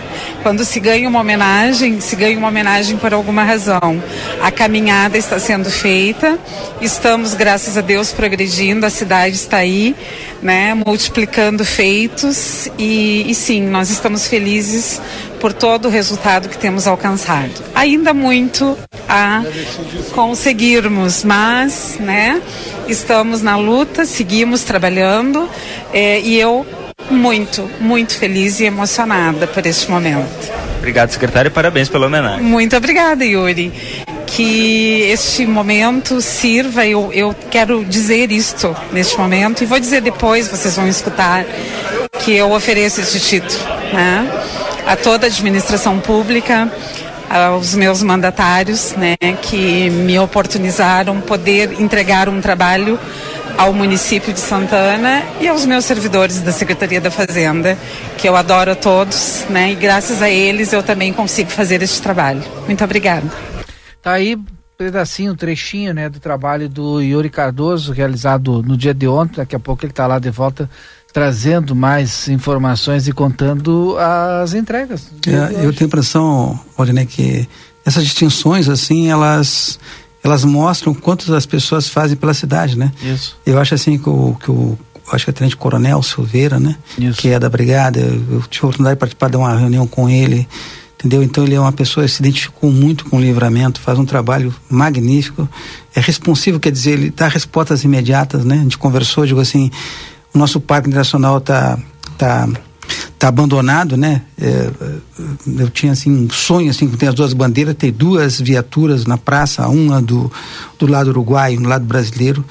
[0.47, 4.01] Quando se ganha uma homenagem, se ganha uma homenagem por alguma razão.
[4.41, 6.39] A caminhada está sendo feita,
[6.81, 9.97] estamos, graças a Deus, progredindo, a cidade está aí,
[10.41, 15.03] né, multiplicando feitos e, e sim, nós estamos felizes
[15.41, 17.51] por todo o resultado que temos alcançado.
[17.75, 18.79] Ainda muito
[19.09, 19.43] a
[20.15, 22.41] conseguirmos, mas, né,
[22.87, 25.51] estamos na luta, seguimos trabalhando
[25.93, 26.65] é, e eu
[27.11, 30.53] muito, muito feliz e emocionada por este momento.
[30.79, 32.43] Obrigado, secretário, e parabéns pela homenagem.
[32.43, 33.73] Muito obrigada, Yuri
[34.27, 40.49] que este momento sirva, eu, eu quero dizer isto neste momento e vou dizer depois,
[40.49, 41.47] vocês vão escutar,
[42.19, 44.29] que eu ofereço este título né,
[44.85, 46.71] a toda a administração pública,
[47.31, 52.99] aos meus mandatários, né, que me oportunizaram poder entregar um trabalho
[53.59, 57.77] ao município de Santana e aos meus servidores da Secretaria da Fazenda,
[58.19, 59.73] que eu adoro a todos, né?
[59.73, 62.43] E graças a eles eu também consigo fazer este trabalho.
[62.67, 63.27] Muito obrigada.
[64.03, 64.39] Tá aí
[64.77, 69.37] pedacinho, trechinho, né, do trabalho do Yuri Cardoso, realizado no dia de ontem.
[69.37, 70.69] Daqui a pouco ele está lá de volta
[71.13, 75.11] trazendo mais informações e contando as entregas.
[75.27, 77.49] É, eu tenho a impressão, Odinei, que
[77.87, 79.79] essas distinções, assim, elas
[80.27, 82.93] elas mostram quanto as pessoas fazem pela cidade, né?
[83.03, 83.37] Isso.
[83.47, 84.79] Eu acho assim que o, que o
[85.13, 86.77] acho que é Tenente Coronel Silveira, né?
[86.99, 87.21] Isso.
[87.21, 90.09] Que é da Brigada, eu, eu tive a oportunidade de participar de uma reunião com
[90.09, 90.49] ele,
[90.95, 91.23] entendeu?
[91.23, 94.55] Então ele é uma pessoa que se identificou muito com o livramento, faz um trabalho
[94.69, 95.49] magnífico,
[95.95, 98.57] é responsivo, quer dizer, ele dá respostas imediatas, né?
[98.57, 99.71] A gente conversou, digo assim,
[100.35, 101.79] o nosso Parque Internacional está
[102.19, 102.49] tá,
[103.27, 104.23] tá abandonado, né?
[104.41, 104.71] É,
[105.59, 109.19] eu tinha assim um sonho assim, com tem as duas bandeiras, ter duas viaturas na
[109.19, 110.31] praça, uma do
[110.79, 112.45] do lado uruguaio, no lado brasileiro,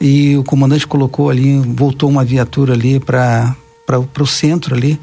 [0.00, 3.54] e o comandante colocou ali, voltou uma viatura ali para
[3.86, 4.98] para o centro ali,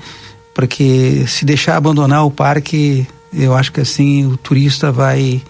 [0.53, 5.41] para que se deixar abandonar o parque, eu acho que assim o turista vai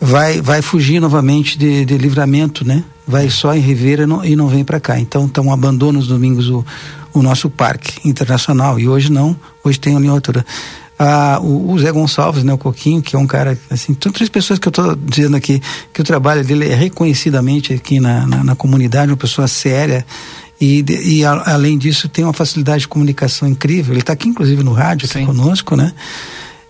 [0.00, 2.84] vai vai fugir novamente de, de livramento, né?
[3.06, 5.00] Vai só em Ribeira não, e não vem para cá.
[5.00, 6.64] Então, então abandona os domingos o
[7.12, 8.78] o nosso parque internacional.
[8.78, 10.44] E hoje não, hoje tem a linha altura.
[10.98, 14.28] Ah, o, o, Zé Gonçalves, né, o Coquinho, que é um cara, assim, são três
[14.28, 18.42] pessoas que eu estou dizendo aqui, que o trabalho dele é reconhecidamente aqui na, na,
[18.42, 20.04] na comunidade, uma pessoa séria,
[20.60, 23.92] e, e a, além disso tem uma facilidade de comunicação incrível.
[23.92, 25.92] Ele está aqui, inclusive, no rádio, aqui conosco, né?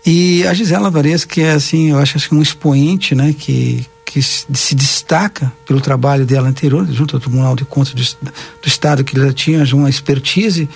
[0.05, 4.23] E a Gisela Vares, que é, assim, eu acho assim, um expoente, né, que, que
[4.23, 9.19] se destaca pelo trabalho dela anterior, junto ao Tribunal de Contas do, do Estado, que
[9.19, 10.67] ela tinha uma expertise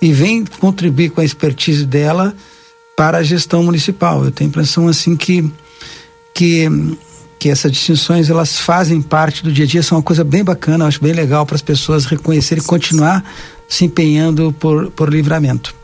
[0.00, 2.34] e vem contribuir com a expertise dela
[2.96, 4.24] para a gestão municipal.
[4.24, 5.52] Eu tenho a impressão assim que
[6.32, 6.66] que
[7.38, 10.86] que essas distinções elas fazem parte do dia a dia, são uma coisa bem bacana,
[10.86, 13.24] acho bem legal para as pessoas reconhecerem e continuar
[13.68, 15.74] se empenhando por, por livramento.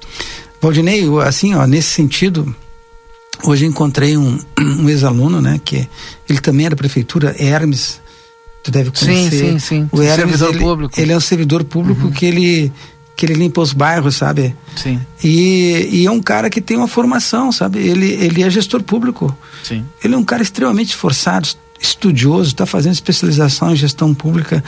[0.61, 2.55] Valdinei, assim, ó, nesse sentido,
[3.45, 5.89] Hoje encontrei um, um ex-aluno, né, que
[6.29, 8.01] ele também é da prefeitura, Hermes.
[8.63, 9.31] Tu deve conhecer.
[9.31, 9.89] Sim, sim, sim.
[9.93, 11.01] O Hermes, servidor ele, público.
[11.01, 12.11] Ele é um servidor público uhum.
[12.11, 12.73] que ele
[13.17, 14.55] que ele limpa os bairros, sabe?
[14.77, 15.01] Sim.
[15.25, 17.79] E, e é um cara que tem uma formação, sabe?
[17.79, 19.35] Ele ele é gestor público.
[19.63, 19.85] Sim.
[20.05, 21.49] Ele é um cara extremamente esforçado,
[21.81, 24.63] estudioso, está fazendo especialização em gestão pública.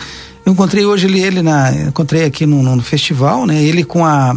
[0.46, 3.62] Eu encontrei hoje ele, ele na, encontrei aqui no, no festival, né?
[3.62, 4.34] Ele com a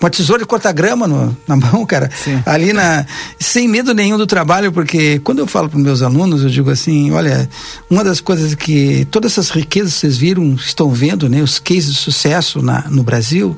[0.00, 2.10] uma tesoura de cortar grama no, na mão, cara.
[2.14, 2.42] Sim.
[2.44, 3.06] Ali na.
[3.38, 7.10] Sem medo nenhum do trabalho, porque quando eu falo para meus alunos, eu digo assim:
[7.12, 7.48] olha,
[7.88, 9.06] uma das coisas que.
[9.10, 11.42] Todas essas riquezas que vocês viram, estão vendo, né?
[11.42, 13.56] Os cases de sucesso na, no Brasil,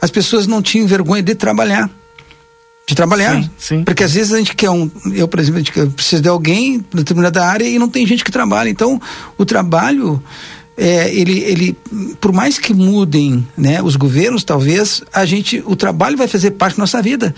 [0.00, 1.90] as pessoas não tinham vergonha de trabalhar.
[2.86, 3.42] De trabalhar.
[3.42, 3.84] Sim, sim.
[3.84, 4.90] Porque às vezes a gente quer um.
[5.12, 8.24] Eu, por exemplo, a gente precisa de alguém em determinada área e não tem gente
[8.24, 8.68] que trabalha.
[8.68, 9.00] Então,
[9.36, 10.22] o trabalho
[10.82, 11.76] é, ele, ele,
[12.18, 16.78] por mais que mudem né, os governos, talvez, a gente, o trabalho vai fazer parte
[16.78, 17.34] da nossa vida.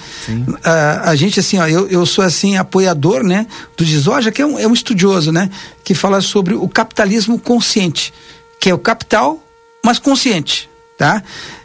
[0.62, 4.46] A, a gente, assim, ó, eu, eu sou, assim, apoiador, né, do Gisoja, que é
[4.46, 5.50] um, é um estudioso, né,
[5.82, 8.14] que fala sobre o capitalismo consciente,
[8.60, 9.42] que é o capital,
[9.84, 11.20] mas consciente, tá?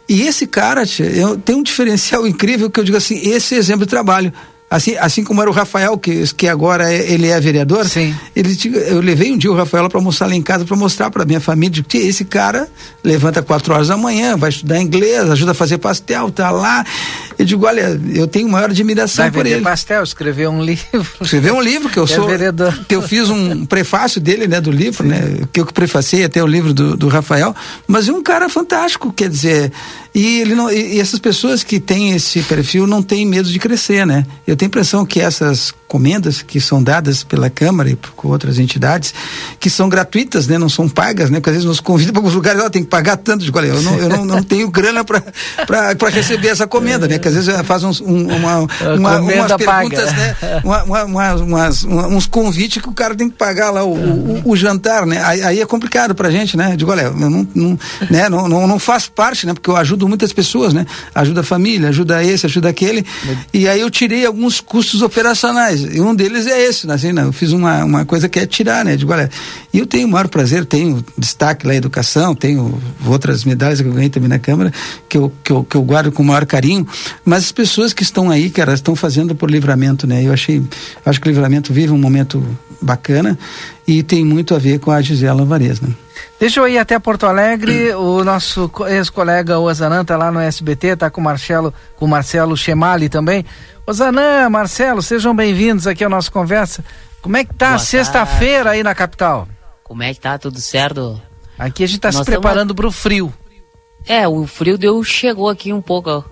[0.08, 3.86] E esse cara, tia, eu, tem um diferencial incrível que eu digo assim, esse exemplo
[3.86, 4.32] de trabalho.
[4.70, 8.14] Assim, assim como era o Rafael, que, que agora é, ele é vereador, Sim.
[8.36, 8.54] Ele,
[8.86, 11.40] eu levei um dia o Rafael para almoçar lá em casa para mostrar para minha
[11.40, 12.68] família que esse cara
[13.02, 16.84] levanta quatro horas da manhã, vai estudar inglês, ajuda a fazer pastel, tá lá.
[17.38, 19.60] Eu digo, olha, eu tenho maior admiração vai por ele.
[19.62, 21.06] pastel, escreveu um livro.
[21.20, 22.76] Escreveu um livro que eu É sou, vereador.
[22.88, 25.20] que eu fiz um prefácio dele, né, do livro, né,
[25.52, 27.54] que eu que prefacei até o livro do, do Rafael,
[27.86, 29.72] mas é um cara fantástico, quer dizer,
[30.14, 33.58] e ele não, e, e essas pessoas que têm esse perfil não têm medo de
[33.60, 34.26] crescer, né?
[34.46, 38.58] Eu tenho a impressão que essas comendas que são dadas pela Câmara e por outras
[38.58, 39.14] entidades,
[39.58, 40.58] que são gratuitas, né?
[40.58, 41.40] Não são pagas, né?
[41.40, 43.42] Porque às vezes nos convidam para alguns lugares, ela tem que pagar tanto.
[43.42, 45.22] de olha, eu não, eu não, não tenho grana para
[46.10, 47.18] receber essa comenda, né?
[47.18, 50.36] Que às vezes faz uns, um, uma, uma, umas perguntas, né?
[50.62, 54.42] Uma, uma, uma, umas, uns convites que o cara tem que pagar lá o, o,
[54.44, 55.22] o jantar, né?
[55.24, 56.76] Aí, aí, é complicado pra gente, né?
[56.76, 57.78] Digo, olha, eu não, não,
[58.10, 58.28] né?
[58.28, 59.54] não, não, não faço parte, né?
[59.54, 60.84] Porque eu ajudo muitas pessoas, né?
[61.14, 63.06] Ajuda a família, ajuda esse, ajuda aquele.
[63.54, 67.22] E aí eu tirei alguns custos operacionais mas um deles é esse, assim, né?
[67.22, 68.96] Eu fiz uma, uma coisa que é tirar, né?
[68.96, 69.30] Digo, olha,
[69.72, 74.10] eu tenho o maior prazer, tenho destaque lá educação, tenho outras medalhas que eu ganhei
[74.10, 74.72] também na Câmara,
[75.08, 76.86] que eu, que eu, que eu guardo com o maior carinho,
[77.24, 80.24] mas as pessoas que estão aí, cara, estão fazendo por livramento, né?
[80.24, 80.62] Eu achei,
[81.04, 82.42] acho que o livramento vive um momento
[82.80, 83.38] bacana
[83.86, 85.88] e tem muito a ver com a Gisela Alvarez, né?
[86.38, 91.10] Deixa eu ir até Porto Alegre, o nosso ex-colega Ozanan está lá no SBT, está
[91.10, 93.44] com o Marcelo, com o Marcelo Chemali também.
[93.88, 96.84] Ozanan, Marcelo, sejam bem-vindos aqui à nossa conversa.
[97.22, 99.48] Como é que tá a sexta-feira aí na capital?
[99.82, 100.36] Como é que tá?
[100.36, 101.18] Tudo certo?
[101.58, 103.32] Aqui a gente está se preparando para o frio.
[104.06, 106.22] É, o frio deu, chegou aqui um pouco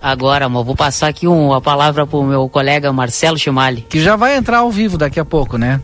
[0.00, 3.82] agora, mas vou passar aqui um, a palavra para o meu colega Marcelo Chimali.
[3.82, 5.80] Que já vai entrar ao vivo daqui a pouco, né?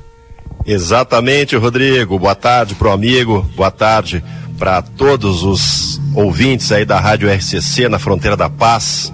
[0.65, 2.21] Exatamente, Rodrigo.
[2.21, 4.23] Boa tarde pro amigo, boa tarde
[4.57, 9.13] para todos os ouvintes aí da Rádio RCC na Fronteira da Paz.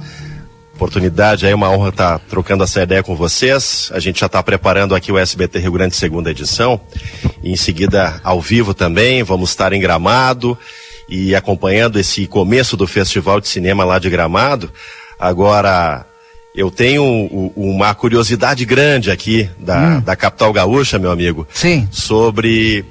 [0.80, 3.90] Oportunidade aí, uma honra estar trocando essa ideia com vocês.
[3.92, 6.80] A gente já está preparando aqui o SBT Rio Grande segunda edição.
[7.42, 10.56] E em seguida, ao vivo também, vamos estar em Gramado
[11.06, 14.72] e acompanhando esse começo do Festival de Cinema lá de Gramado.
[15.18, 16.06] Agora,
[16.56, 17.02] eu tenho
[17.54, 20.00] uma curiosidade grande aqui da, hum.
[20.00, 21.46] da capital gaúcha, meu amigo.
[21.52, 21.86] Sim.
[21.90, 22.86] Sobre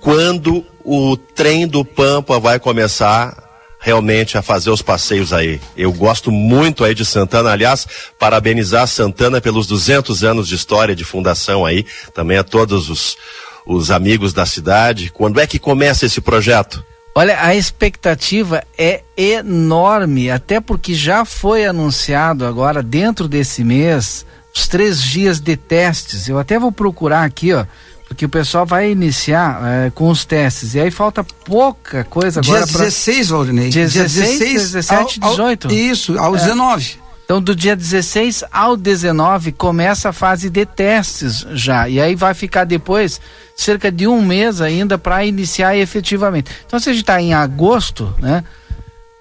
[0.00, 3.45] quando o trem do Pampa vai começar
[3.86, 5.60] realmente a fazer os passeios aí.
[5.76, 7.86] Eu gosto muito aí de Santana, aliás,
[8.18, 13.16] parabenizar Santana pelos 200 anos de história de fundação aí, também a todos os,
[13.64, 15.08] os amigos da cidade.
[15.14, 16.84] Quando é que começa esse projeto?
[17.14, 24.66] Olha, a expectativa é enorme, até porque já foi anunciado agora, dentro desse mês, os
[24.66, 26.28] três dias de testes.
[26.28, 27.64] Eu até vou procurar aqui, ó,
[28.08, 30.74] porque o pessoal vai iniciar é, com os testes.
[30.74, 32.64] E aí falta pouca coisa agora.
[32.64, 33.36] Dia 16, pra...
[33.36, 33.68] Valdinei.
[33.68, 35.66] Dia 16, 16 17, ao, 18.
[35.66, 36.38] Ao, isso, ao é.
[36.38, 37.06] 19.
[37.24, 41.88] Então, do dia 16 ao 19 começa a fase de testes já.
[41.88, 43.20] E aí vai ficar depois
[43.56, 46.52] cerca de um mês ainda para iniciar efetivamente.
[46.64, 48.44] Então, se a gente está em agosto, né?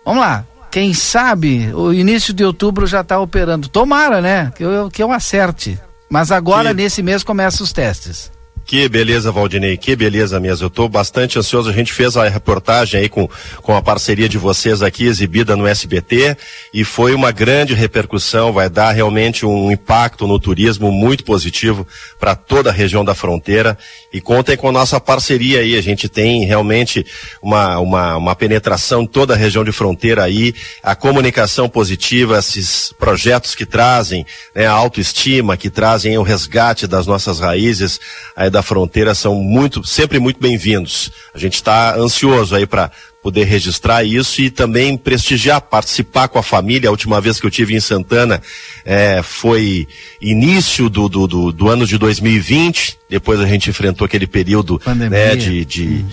[0.06, 0.46] Vamos lá.
[0.70, 3.68] Quem sabe o início de outubro já está operando.
[3.68, 4.54] Tomara, né?
[4.56, 5.80] Que eu, que eu acerte.
[6.08, 6.76] Mas agora, que...
[6.76, 8.35] nesse mês, começam os testes.
[8.66, 10.66] Que beleza, Valdinei, que beleza mesmo.
[10.66, 11.70] Eu estou bastante ansioso.
[11.70, 13.30] A gente fez a reportagem aí com,
[13.62, 16.36] com a parceria de vocês aqui, exibida no SBT,
[16.74, 18.52] e foi uma grande repercussão.
[18.52, 21.88] Vai dar realmente um impacto no turismo muito positivo
[22.20, 23.78] para toda a região da fronteira.
[24.12, 25.78] E contem com a nossa parceria aí.
[25.78, 27.06] A gente tem realmente
[27.44, 32.92] uma, uma, uma penetração em toda a região de fronteira aí, a comunicação positiva, esses
[32.98, 38.00] projetos que trazem né, a autoestima, que trazem o resgate das nossas raízes.
[38.36, 41.12] Aí da fronteira são muito, sempre muito bem-vindos.
[41.34, 42.90] A gente está ansioso aí para
[43.22, 46.88] poder registrar isso e também prestigiar, participar com a família.
[46.88, 48.42] A última vez que eu tive em Santana
[48.86, 49.86] é, foi
[50.22, 52.98] início do, do, do, do, ano de 2020.
[53.10, 54.80] Depois a gente enfrentou aquele período
[55.10, 56.10] né, de, de hum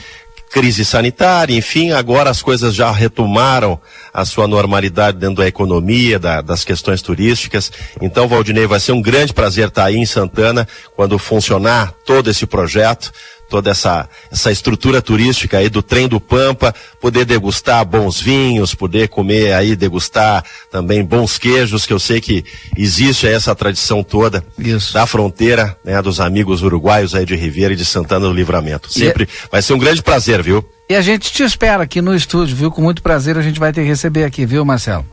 [0.53, 3.81] crise sanitária, enfim, agora as coisas já retomaram
[4.13, 7.73] a sua normalidade dentro da economia, da, das questões turísticas.
[8.03, 12.47] Então, Valdinei, vai ser um grande prazer estar aí em Santana quando funcionar todo esse
[12.47, 13.11] projeto
[13.53, 19.09] toda essa, essa estrutura turística aí do trem do Pampa, poder degustar bons vinhos, poder
[19.09, 22.43] comer aí, degustar também bons queijos, que eu sei que
[22.75, 24.95] existe essa tradição toda Isso.
[24.95, 28.91] da fronteira, né, dos amigos uruguaios aí de Ribeira e de Santana do Livramento.
[28.91, 29.29] Sempre e...
[29.51, 30.67] vai ser um grande prazer, viu?
[30.89, 32.71] E a gente te espera aqui no estúdio, viu?
[32.71, 35.05] Com muito prazer a gente vai que receber aqui, viu, Marcelo?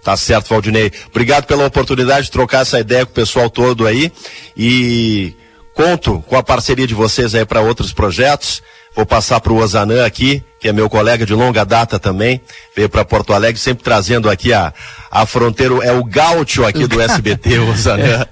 [0.00, 0.92] Tá certo, Valdinei.
[1.08, 4.12] Obrigado pela oportunidade de trocar essa ideia com o pessoal todo aí.
[4.56, 5.34] E
[5.80, 8.62] Conto com a parceria de vocês aí para outros projetos.
[8.94, 12.38] Vou passar para o Ozanã aqui, que é meu colega de longa data também,
[12.76, 14.74] veio para Porto Alegre, sempre trazendo aqui a,
[15.10, 18.26] a fronteira, é o gaúcho aqui do SBT, o Ozanã.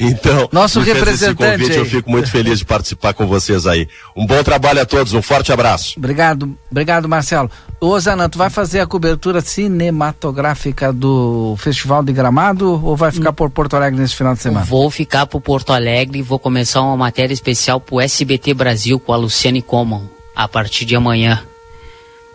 [0.00, 1.60] Então, nosso representante.
[1.60, 3.86] Convite, eu fico muito feliz de participar com vocês aí.
[4.16, 5.94] Um bom trabalho a todos, um forte abraço.
[5.98, 7.50] Obrigado, obrigado Marcelo.
[7.78, 13.34] Ô Ozanã, tu vai fazer a cobertura cinematográfica do Festival de Gramado ou vai ficar
[13.34, 14.64] por Porto Alegre nesse final de semana?
[14.64, 19.12] Vou ficar por Porto Alegre e vou começar uma matéria especial pro SBT Brasil com
[19.12, 21.44] a Luciane Coman a partir de amanhã.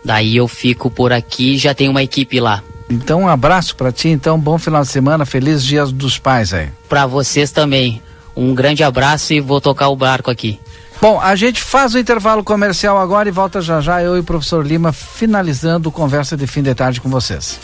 [0.04, 2.64] Daí eu fico por aqui, já tem uma equipe lá.
[2.90, 6.70] Então um abraço para ti, então bom final de semana, feliz Dia dos Pais aí.
[6.88, 8.02] Para vocês também.
[8.36, 10.60] Um grande abraço e vou tocar o barco aqui.
[11.02, 14.24] Bom, a gente faz o intervalo comercial agora e volta já já eu e o
[14.24, 17.60] professor Lima finalizando conversa de fim de tarde com vocês.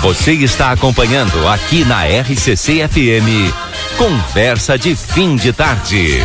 [0.00, 3.52] Você está acompanhando aqui na RCC FM
[4.00, 6.24] Conversa de fim de tarde.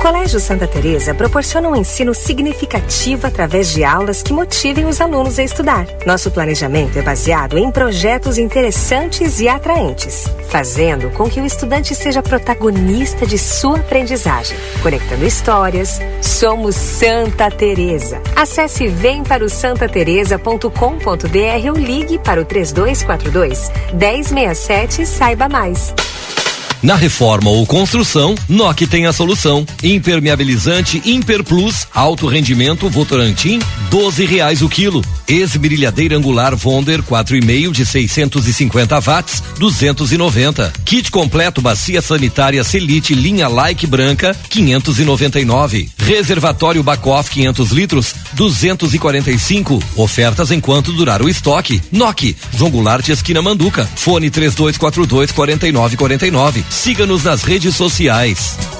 [0.00, 5.42] Colégio Santa Teresa proporciona um ensino significativo através de aulas que motivem os alunos a
[5.42, 5.86] estudar.
[6.06, 12.22] Nosso planejamento é baseado em projetos interessantes e atraentes, fazendo com que o estudante seja
[12.22, 16.00] protagonista de sua aprendizagem, conectando histórias.
[16.22, 18.22] Somos Santa Teresa.
[18.34, 25.92] Acesse vemparossantateresa.com.br ou ligue para o 3242 1067 e saiba mais.
[26.82, 29.66] Na reforma ou construção, NOC tem a solução.
[29.82, 33.60] Impermeabilizante Imper Plus, alto rendimento Votorantim,
[33.90, 35.04] doze reais o quilo.
[35.28, 40.72] Esmerilhadeira angular Vonder 4,5 de 650 watts, 290.
[40.84, 45.90] Kit completo bacia sanitária Selite linha Like branca, 599.
[46.00, 49.82] Reservatório Bacoff 500 litros, 245.
[49.96, 51.80] Ofertas enquanto durar o estoque.
[51.92, 53.88] NOC, João Goulart esquina Manduca.
[53.96, 56.64] Fone 3242 4949.
[56.68, 58.79] Siga-nos nas redes sociais.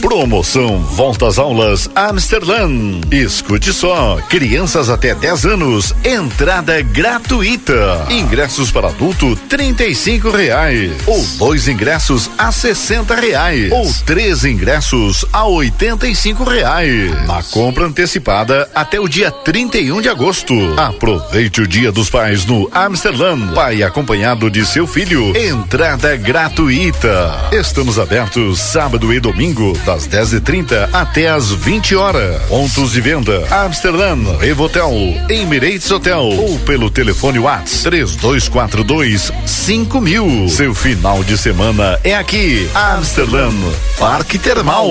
[0.00, 2.68] Promoção Volta às Aulas Amsterdã.
[3.10, 8.06] Escute só, crianças até 10 anos, entrada gratuita.
[8.08, 10.92] Ingressos para adulto, trinta e cinco reais.
[11.06, 13.72] Ou dois ingressos a sessenta reais.
[13.72, 17.10] Ou três ingressos a oitenta e cinco reais.
[17.26, 20.54] Na compra antecipada até o dia 31 de agosto.
[20.76, 23.36] Aproveite o Dia dos Pais no Amsterdã.
[23.54, 25.36] Pai acompanhado de seu filho.
[25.36, 27.48] Entrada gratuita.
[27.52, 32.42] Estamos abertos sábado e domingo das 10h30 até as 20 horas.
[32.42, 34.92] Pontos de venda: Amsterdã, Revotel,
[35.30, 40.46] Emirates Hotel ou pelo telefone Whats 3242 5000.
[40.50, 43.50] Seu final de semana é aqui, Amsterdã,
[43.98, 44.90] Parque Termal.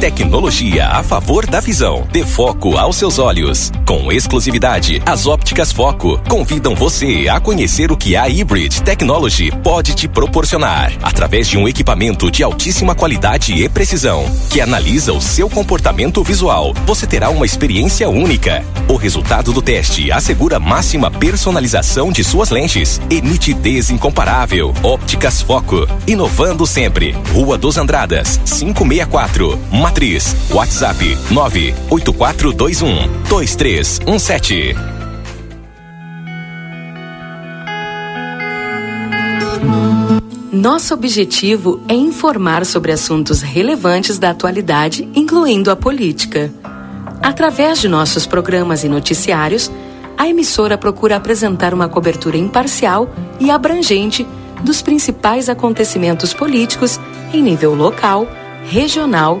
[0.00, 2.06] Tecnologia a favor da visão.
[2.12, 3.72] Dê foco aos seus olhos.
[3.84, 9.96] Com exclusividade, as ópticas Foco convidam você a conhecer o que a Hybrid Technology pode
[9.96, 15.50] te proporcionar através de um equipamento de altíssima qualidade e precisão que analisa o seu
[15.50, 16.72] comportamento visual.
[16.86, 18.64] Você terá uma experiência única.
[18.88, 24.72] O resultado do teste assegura máxima personalização de suas lentes e nitidez incomparável.
[24.80, 27.16] Ópticas Foco, inovando sempre.
[27.32, 29.58] Rua dos Andradas, 564.
[29.88, 30.36] Matriz.
[30.50, 34.74] WhatsApp 98421 23 3317.
[40.52, 46.52] Nosso objetivo é informar sobre assuntos relevantes da atualidade, incluindo a política.
[47.22, 49.70] Através de nossos programas e noticiários,
[50.18, 53.08] a emissora procura apresentar uma cobertura imparcial
[53.40, 54.26] e abrangente
[54.62, 57.00] dos principais acontecimentos políticos
[57.32, 58.28] em nível local,
[58.64, 59.40] regional,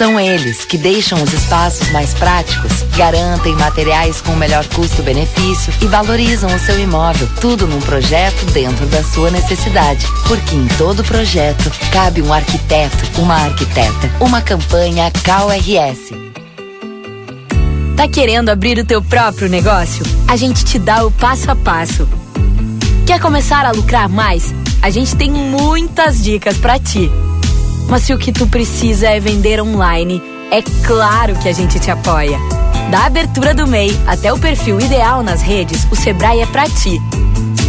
[0.00, 5.86] São eles que deixam os espaços mais práticos, garantem materiais com o melhor custo-benefício e
[5.86, 7.28] valorizam o seu imóvel.
[7.38, 10.06] Tudo num projeto dentro da sua necessidade.
[10.26, 14.10] Porque em todo projeto cabe um arquiteto, uma arquiteta.
[14.20, 16.14] Uma campanha KRS.
[17.94, 20.02] Tá querendo abrir o teu próprio negócio?
[20.26, 22.08] A gente te dá o passo a passo.
[23.06, 24.54] Quer começar a lucrar mais?
[24.80, 27.10] A gente tem muitas dicas para ti.
[27.88, 31.90] Mas se o que tu precisa é vender online, é claro que a gente te
[31.90, 32.38] apoia.
[32.90, 37.00] Da abertura do MEI até o perfil ideal nas redes, o Sebrae é pra ti.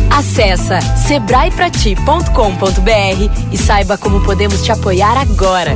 [0.09, 5.75] Acesse sebraeprati.com.br e saiba como podemos te apoiar agora.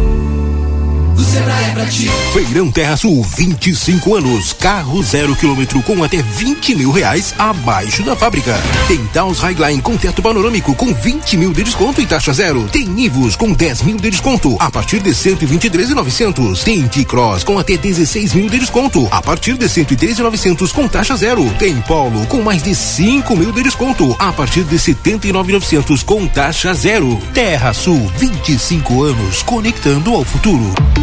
[1.17, 2.09] O Sebrae é pra ti.
[2.33, 4.51] Feirão Terra Sul, 25 anos.
[4.51, 8.53] Carro zero quilômetro com até 20 mil reais abaixo da fábrica.
[8.87, 12.67] Tem Taos Highline com teto panorâmico com 20 mil de desconto e taxa zero.
[12.67, 16.63] Tem Nivus com 10 mil de desconto a partir de 123,900.
[16.63, 21.49] Tem T-Cross com até 16 mil de desconto a partir de 113,900 com taxa zero.
[21.57, 26.73] Tem Polo com mais de 5 mil de desconto a partir de 79,900 com taxa
[26.73, 27.17] zero.
[27.33, 30.73] Terra Sul, 25 anos conectando ao futuro.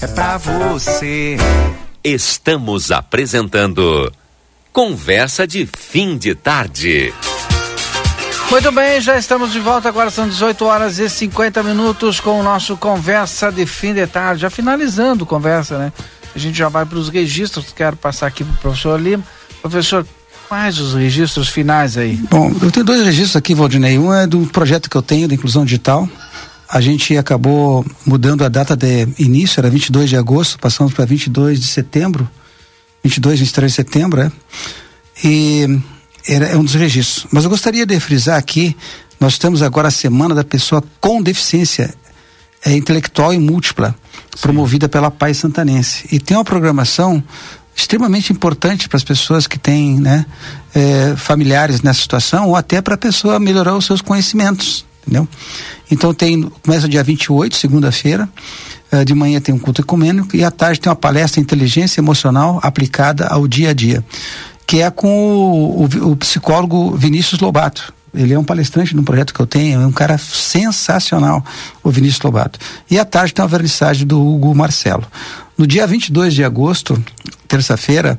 [0.00, 1.36] é pra você.
[2.02, 4.12] Estamos apresentando
[4.72, 7.12] Conversa de Fim de Tarde.
[8.50, 9.88] Muito bem, já estamos de volta.
[9.88, 14.42] Agora são 18 horas e 50 minutos com o nosso Conversa de Fim de Tarde.
[14.42, 15.92] Já finalizando conversa, né?
[16.34, 17.66] A gente já vai para os registros.
[17.74, 19.24] Quero passar aqui para o professor Lima.
[19.60, 20.06] Professor,
[20.48, 22.16] Quais os registros finais aí?
[22.30, 23.98] Bom, eu tenho dois registros aqui, Valdinei.
[23.98, 26.08] Um é do projeto que eu tenho da inclusão digital.
[26.68, 31.60] A gente acabou mudando a data de início, era 22 de agosto, passamos para 22
[31.60, 32.28] de setembro.
[33.02, 34.32] 22, 23 de setembro, é.
[35.24, 35.80] E
[36.26, 37.26] era, é um dos registros.
[37.32, 38.76] Mas eu gostaria de frisar aqui,
[39.18, 41.94] nós estamos agora a semana da pessoa com deficiência
[42.64, 43.94] é, intelectual e múltipla,
[44.34, 44.42] Sim.
[44.42, 46.06] promovida pela Paz Santanense.
[46.12, 47.22] E tem uma programação
[47.74, 50.26] extremamente importante para as pessoas que têm né,
[50.74, 55.26] é, familiares nessa situação ou até para a pessoa melhorar os seus conhecimentos, entendeu?
[55.90, 58.28] Então tem, começa dia 28, segunda-feira,
[58.92, 62.60] é, de manhã tem um culto ecumênico e à tarde tem uma palestra inteligência emocional
[62.62, 64.04] aplicada ao dia a dia,
[64.66, 67.92] que é com o, o, o psicólogo Vinícius Lobato.
[68.14, 71.44] Ele é um palestrante no projeto que eu tenho, é um cara sensacional,
[71.82, 72.58] o Vinícius Lobato.
[72.90, 75.06] E à tarde tem uma vernissagem do Hugo Marcelo.
[75.56, 77.02] No dia 22 de agosto,
[77.46, 78.18] terça-feira,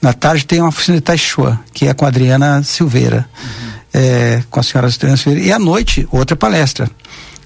[0.00, 3.77] na tarde tem uma oficina de Taixua, que é com a Adriana Silveira, uhum.
[3.98, 5.40] É, com a senhora Silveira.
[5.40, 6.88] E à noite, outra palestra,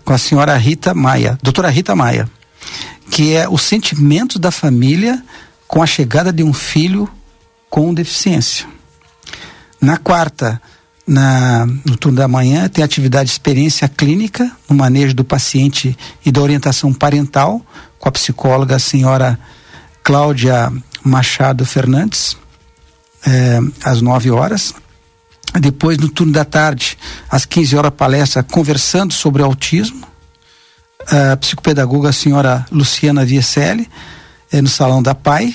[0.04, 2.28] com a senhora Rita Maia, doutora Rita Maia,
[3.10, 5.22] que é o sentimento da família
[5.66, 7.08] com a chegada de um filho
[7.70, 8.66] com deficiência.
[9.80, 10.60] Na quarta,
[11.06, 16.30] na, no turno da manhã, tem atividade de experiência clínica no manejo do paciente e
[16.30, 17.64] da orientação parental
[17.98, 19.38] com a psicóloga a senhora
[20.04, 20.70] Cláudia
[21.02, 22.36] Machado Fernandes,
[23.26, 24.74] é, às 9 horas.
[25.60, 26.96] Depois, no turno da tarde,
[27.30, 30.06] às 15 horas, palestra conversando sobre autismo.
[31.06, 33.88] A psicopedagoga a senhora Luciana Vieselli,
[34.50, 35.54] é, no Salão da PAI.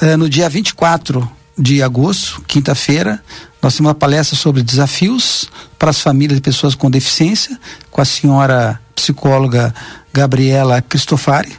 [0.00, 1.28] É, no dia 24
[1.58, 3.22] de agosto, quinta-feira,
[3.60, 7.58] nós temos uma palestra sobre desafios para as famílias de pessoas com deficiência,
[7.90, 9.74] com a senhora psicóloga
[10.12, 11.52] Gabriela Cristofari.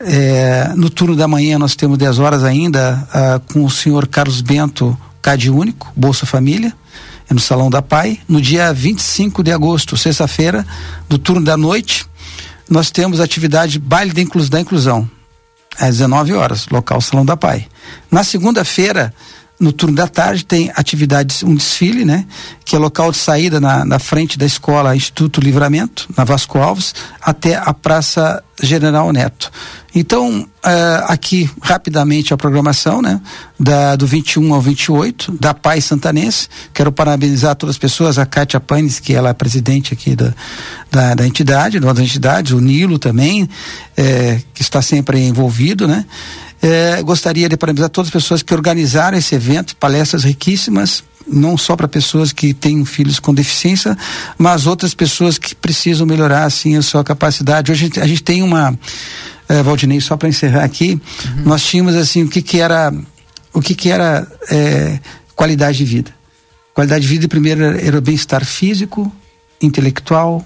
[0.00, 4.40] É, no turno da manhã nós temos 10 horas ainda ah, com o senhor Carlos
[4.40, 6.74] Bento Cade Único, Bolsa Família,
[7.30, 8.18] é no Salão da Pai.
[8.28, 10.66] No dia 25 de agosto, sexta-feira,
[11.08, 12.04] no turno da noite,
[12.68, 15.10] nós temos a atividade Baile da Inclusão, da Inclusão
[15.78, 17.66] às 19 horas, local Salão da Pai.
[18.10, 19.14] Na segunda-feira,
[19.58, 22.26] no turno da tarde tem atividades, um desfile, né?
[22.64, 26.94] Que é local de saída na, na frente da escola Instituto Livramento, na Vasco Alves,
[27.20, 29.50] até a Praça General Neto.
[29.94, 30.48] Então, uh,
[31.06, 33.20] aqui rapidamente a programação, né?
[33.58, 36.48] Da, do 21 ao 28, da Paz Santanense.
[36.72, 40.34] Quero parabenizar todas as pessoas, a Kátia Panes, que ela é presidente aqui da,
[40.90, 43.48] da, da entidade, das entidades, o Nilo também,
[43.96, 46.06] eh, que está sempre envolvido, né?
[46.62, 51.76] É, gostaria de parabenizar todas as pessoas que organizaram esse evento, palestras riquíssimas, não só
[51.76, 53.96] para pessoas que têm filhos com deficiência,
[54.38, 57.72] mas outras pessoas que precisam melhorar assim a sua capacidade.
[57.72, 58.78] Hoje a gente tem uma,
[59.48, 61.42] é, Valdinei, só para encerrar aqui, uhum.
[61.44, 62.92] nós tínhamos assim o que que era,
[63.52, 64.98] o que que era é,
[65.34, 66.10] qualidade de vida.
[66.74, 69.12] Qualidade de vida primeiro era o bem-estar físico,
[69.60, 70.44] intelectual,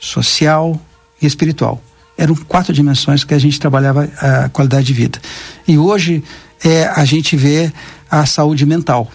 [0.00, 0.80] social
[1.20, 1.82] e espiritual
[2.18, 5.20] eram quatro dimensões que a gente trabalhava a qualidade de vida.
[5.68, 6.24] E hoje
[6.64, 7.72] é, a gente vê
[8.10, 9.08] a saúde mental.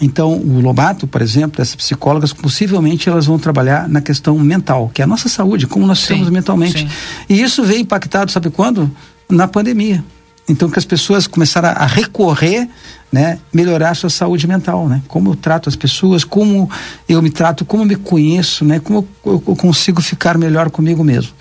[0.00, 5.02] Então, o Lobato, por exemplo, essas psicólogas, possivelmente elas vão trabalhar na questão mental, que
[5.02, 6.78] é a nossa saúde, como nós sim, estamos mentalmente.
[6.78, 6.88] Sim.
[7.28, 8.90] E isso veio impactado, sabe quando?
[9.28, 10.02] Na pandemia.
[10.48, 12.68] Então, que as pessoas começaram a recorrer,
[13.12, 15.02] né, melhorar a sua saúde mental, né?
[15.06, 16.68] Como eu trato as pessoas, como
[17.08, 18.80] eu me trato, como eu me conheço, né?
[18.80, 21.32] Como eu, eu consigo ficar melhor comigo mesmo.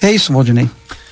[0.00, 0.68] É isso, Valdinei.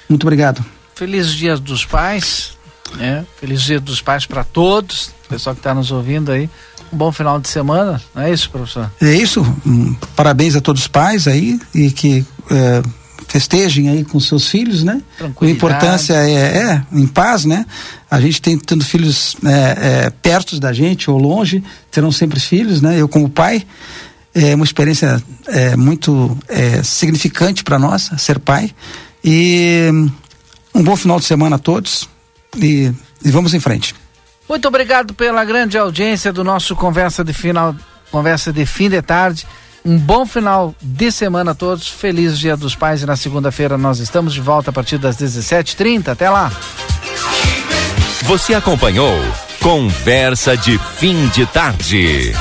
[0.08, 0.64] Muito obrigado.
[0.94, 2.56] Feliz Dia dos Pais,
[2.96, 3.24] né?
[3.40, 6.48] Feliz Dia dos Pais para todos, pessoal que está nos ouvindo aí.
[6.92, 8.90] Um bom final de semana, não é isso, professor?
[9.00, 9.44] É isso.
[10.14, 12.82] Parabéns a todos os pais aí e que é,
[13.28, 15.00] festejem aí com seus filhos, né?
[15.18, 17.64] A importância é, é, em paz, né?
[18.10, 22.82] A gente tem tendo filhos é, é, perto da gente ou longe, terão sempre filhos,
[22.82, 23.00] né?
[23.00, 23.64] Eu como pai
[24.34, 28.70] é uma experiência é, muito é, significante para nós, ser pai.
[29.24, 29.88] E
[30.74, 32.08] um bom final de semana a todos
[32.56, 32.92] e,
[33.24, 33.94] e, vamos em frente.
[34.48, 37.74] Muito obrigado pela grande audiência do nosso Conversa de Final,
[38.10, 39.46] Conversa de Fim de Tarde.
[39.84, 41.88] Um bom final de semana a todos.
[41.88, 46.08] Feliz Dia dos Pais e na segunda-feira nós estamos de volta a partir das 17h30.
[46.08, 46.52] Até lá.
[48.22, 49.18] Você acompanhou
[49.60, 52.32] Conversa de Fim de Tarde.